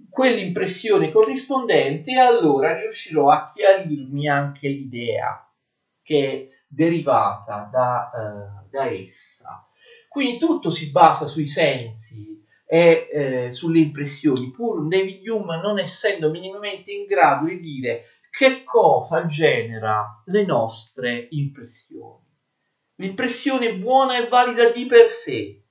quell'impressione 0.09 1.11
corrispondente 1.11 2.11
e 2.11 2.19
allora 2.19 2.79
riuscirò 2.79 3.29
a 3.29 3.49
chiarirmi 3.53 4.27
anche 4.27 4.67
l'idea 4.69 5.47
che 6.03 6.52
derivata 6.73 7.69
da, 7.71 8.09
uh, 8.13 8.69
da 8.69 8.85
essa. 8.89 9.67
Quindi 10.07 10.37
tutto 10.37 10.69
si 10.69 10.91
basa 10.91 11.27
sui 11.27 11.47
sensi 11.47 12.41
e 12.65 13.09
eh, 13.11 13.51
sulle 13.51 13.79
impressioni, 13.79 14.49
pur 14.49 14.87
David 14.87 15.27
Hume 15.27 15.61
non 15.61 15.79
essendo 15.79 16.31
minimamente 16.31 16.91
in 16.91 17.05
grado 17.05 17.45
di 17.45 17.59
dire 17.59 18.03
che 18.31 18.63
cosa 18.63 19.25
genera 19.27 20.23
le 20.25 20.45
nostre 20.45 21.27
impressioni. 21.31 22.25
L'impressione 22.95 23.75
buona 23.75 24.17
e 24.17 24.27
valida 24.27 24.71
di 24.71 24.85
per 24.85 25.09
sé 25.09 25.61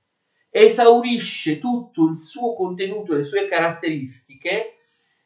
esaurisce 0.49 1.57
tutto 1.57 2.07
il 2.07 2.19
suo 2.19 2.53
contenuto 2.53 3.13
e 3.13 3.17
le 3.17 3.23
sue 3.23 3.47
caratteristiche 3.47 4.82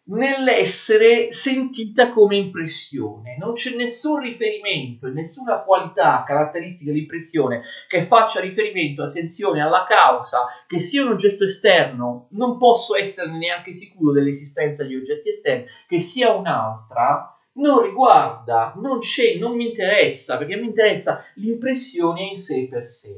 nell'essere 0.07 1.31
sentita 1.31 2.11
come 2.11 2.37
impressione. 2.37 3.37
Non 3.39 3.53
c'è 3.53 3.75
nessun 3.75 4.21
riferimento, 4.21 5.07
nessuna 5.07 5.61
qualità, 5.63 6.23
caratteristica 6.25 6.91
dell'impressione 6.91 7.61
che 7.87 8.01
faccia 8.01 8.39
riferimento, 8.39 9.03
attenzione, 9.03 9.61
alla 9.61 9.85
causa, 9.87 10.45
che 10.67 10.79
sia 10.79 11.03
un 11.03 11.11
oggetto 11.11 11.43
esterno, 11.43 12.27
non 12.31 12.57
posso 12.57 12.95
essere 12.95 13.31
neanche 13.31 13.73
sicuro 13.73 14.11
dell'esistenza 14.11 14.83
di 14.83 14.95
oggetti 14.95 15.29
esterni, 15.29 15.65
che 15.87 15.99
sia 15.99 16.31
un'altra, 16.31 17.31
non 17.53 17.81
riguarda, 17.81 18.73
non 18.77 18.99
c'è, 18.99 19.37
non 19.37 19.55
mi 19.55 19.67
interessa, 19.67 20.37
perché 20.37 20.55
mi 20.57 20.67
interessa 20.67 21.23
l'impressione 21.35 22.21
in 22.23 22.37
sé 22.37 22.67
per 22.69 22.87
sé. 22.87 23.17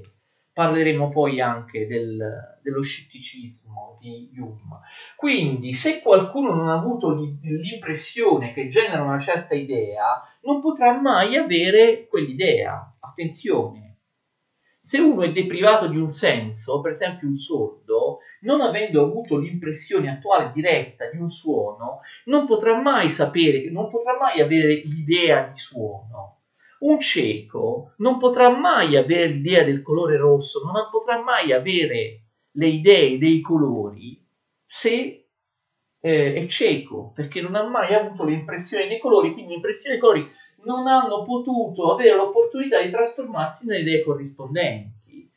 Parleremo 0.60 1.08
poi 1.08 1.40
anche 1.40 1.88
del, 1.88 2.60
dello 2.62 2.82
scetticismo 2.82 3.98
di 3.98 4.30
Hume. 4.38 4.82
Quindi, 5.16 5.74
se 5.74 6.02
qualcuno 6.02 6.54
non 6.54 6.68
ha 6.68 6.74
avuto 6.74 7.12
l'impressione 7.12 8.52
che 8.52 8.68
genera 8.68 9.02
una 9.02 9.20
certa 9.20 9.56
idea, 9.56 10.22
non 10.42 10.60
potrà 10.60 11.00
mai 11.00 11.38
avere 11.38 12.08
quell'idea. 12.10 12.94
Attenzione. 13.00 14.00
Se 14.82 15.00
uno 15.00 15.22
è 15.22 15.32
deprivato 15.32 15.88
di 15.88 15.96
un 15.96 16.10
senso, 16.10 16.82
per 16.82 16.92
esempio 16.92 17.30
un 17.30 17.38
sordo, 17.38 18.18
non 18.42 18.60
avendo 18.60 19.02
avuto 19.02 19.38
l'impressione 19.38 20.10
attuale 20.10 20.52
diretta 20.54 21.10
di 21.10 21.16
un 21.16 21.30
suono, 21.30 22.00
non 22.26 22.46
potrà 22.46 22.82
mai 22.82 23.08
sapere, 23.08 23.72
non 23.72 23.88
potrà 23.90 24.18
mai 24.18 24.42
avere 24.42 24.82
l'idea 24.84 25.48
di 25.48 25.58
suono. 25.58 26.39
Un 26.80 27.00
cieco 27.00 27.94
non 27.98 28.18
potrà 28.18 28.50
mai 28.50 28.96
avere 28.96 29.28
l'idea 29.28 29.64
del 29.64 29.82
colore 29.82 30.18
rosso, 30.18 30.62
non 30.64 30.74
potrà 30.90 31.22
mai 31.22 31.52
avere 31.52 32.24
le 32.52 32.68
idee 32.68 33.18
dei 33.18 33.42
colori 33.42 34.26
se 34.66 35.28
eh, 36.02 36.34
è 36.34 36.46
cieco, 36.48 37.12
perché 37.14 37.42
non 37.42 37.56
ha 37.56 37.68
mai 37.68 37.94
avuto 37.94 38.24
l'impressione 38.24 38.88
dei 38.88 39.00
colori, 39.00 39.34
quindi 39.34 39.54
l'impressione 39.54 39.96
dei 39.96 40.04
colori 40.04 40.30
non 40.64 40.88
hanno 40.88 41.22
potuto 41.24 41.92
avere 41.92 42.16
l'opportunità 42.16 42.82
di 42.82 42.92
trasformarsi 42.92 43.68
nelle 43.68 43.82
idee 43.82 44.04
corrispondenti. 44.04 45.30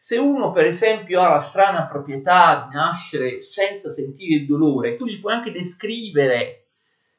Se 0.00 0.16
uno, 0.16 0.52
per 0.52 0.66
esempio, 0.66 1.20
ha 1.20 1.28
la 1.28 1.38
strana 1.38 1.86
proprietà 1.86 2.66
di 2.68 2.76
nascere 2.76 3.40
senza 3.40 3.90
sentire 3.90 4.36
il 4.36 4.46
dolore, 4.46 4.96
tu 4.96 5.06
gli 5.06 5.20
puoi 5.20 5.34
anche 5.34 5.52
descrivere 5.52 6.67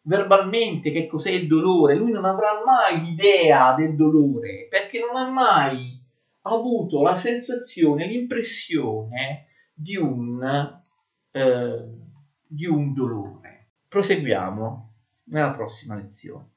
verbalmente 0.01 0.91
che 0.91 1.05
cos'è 1.05 1.31
il 1.31 1.47
dolore, 1.47 1.95
lui 1.95 2.11
non 2.11 2.25
avrà 2.25 2.63
mai 2.65 3.01
l'idea 3.01 3.73
del 3.73 3.95
dolore 3.95 4.67
perché 4.69 4.99
non 4.99 5.15
ha 5.15 5.29
mai 5.29 5.97
avuto 6.41 7.01
la 7.01 7.15
sensazione, 7.15 8.07
l'impressione 8.07 9.47
di 9.73 9.95
un, 9.95 10.41
eh, 11.31 11.89
di 12.47 12.65
un 12.65 12.93
dolore. 12.93 13.71
Proseguiamo 13.87 14.93
nella 15.25 15.51
prossima 15.51 15.95
lezione. 15.95 16.47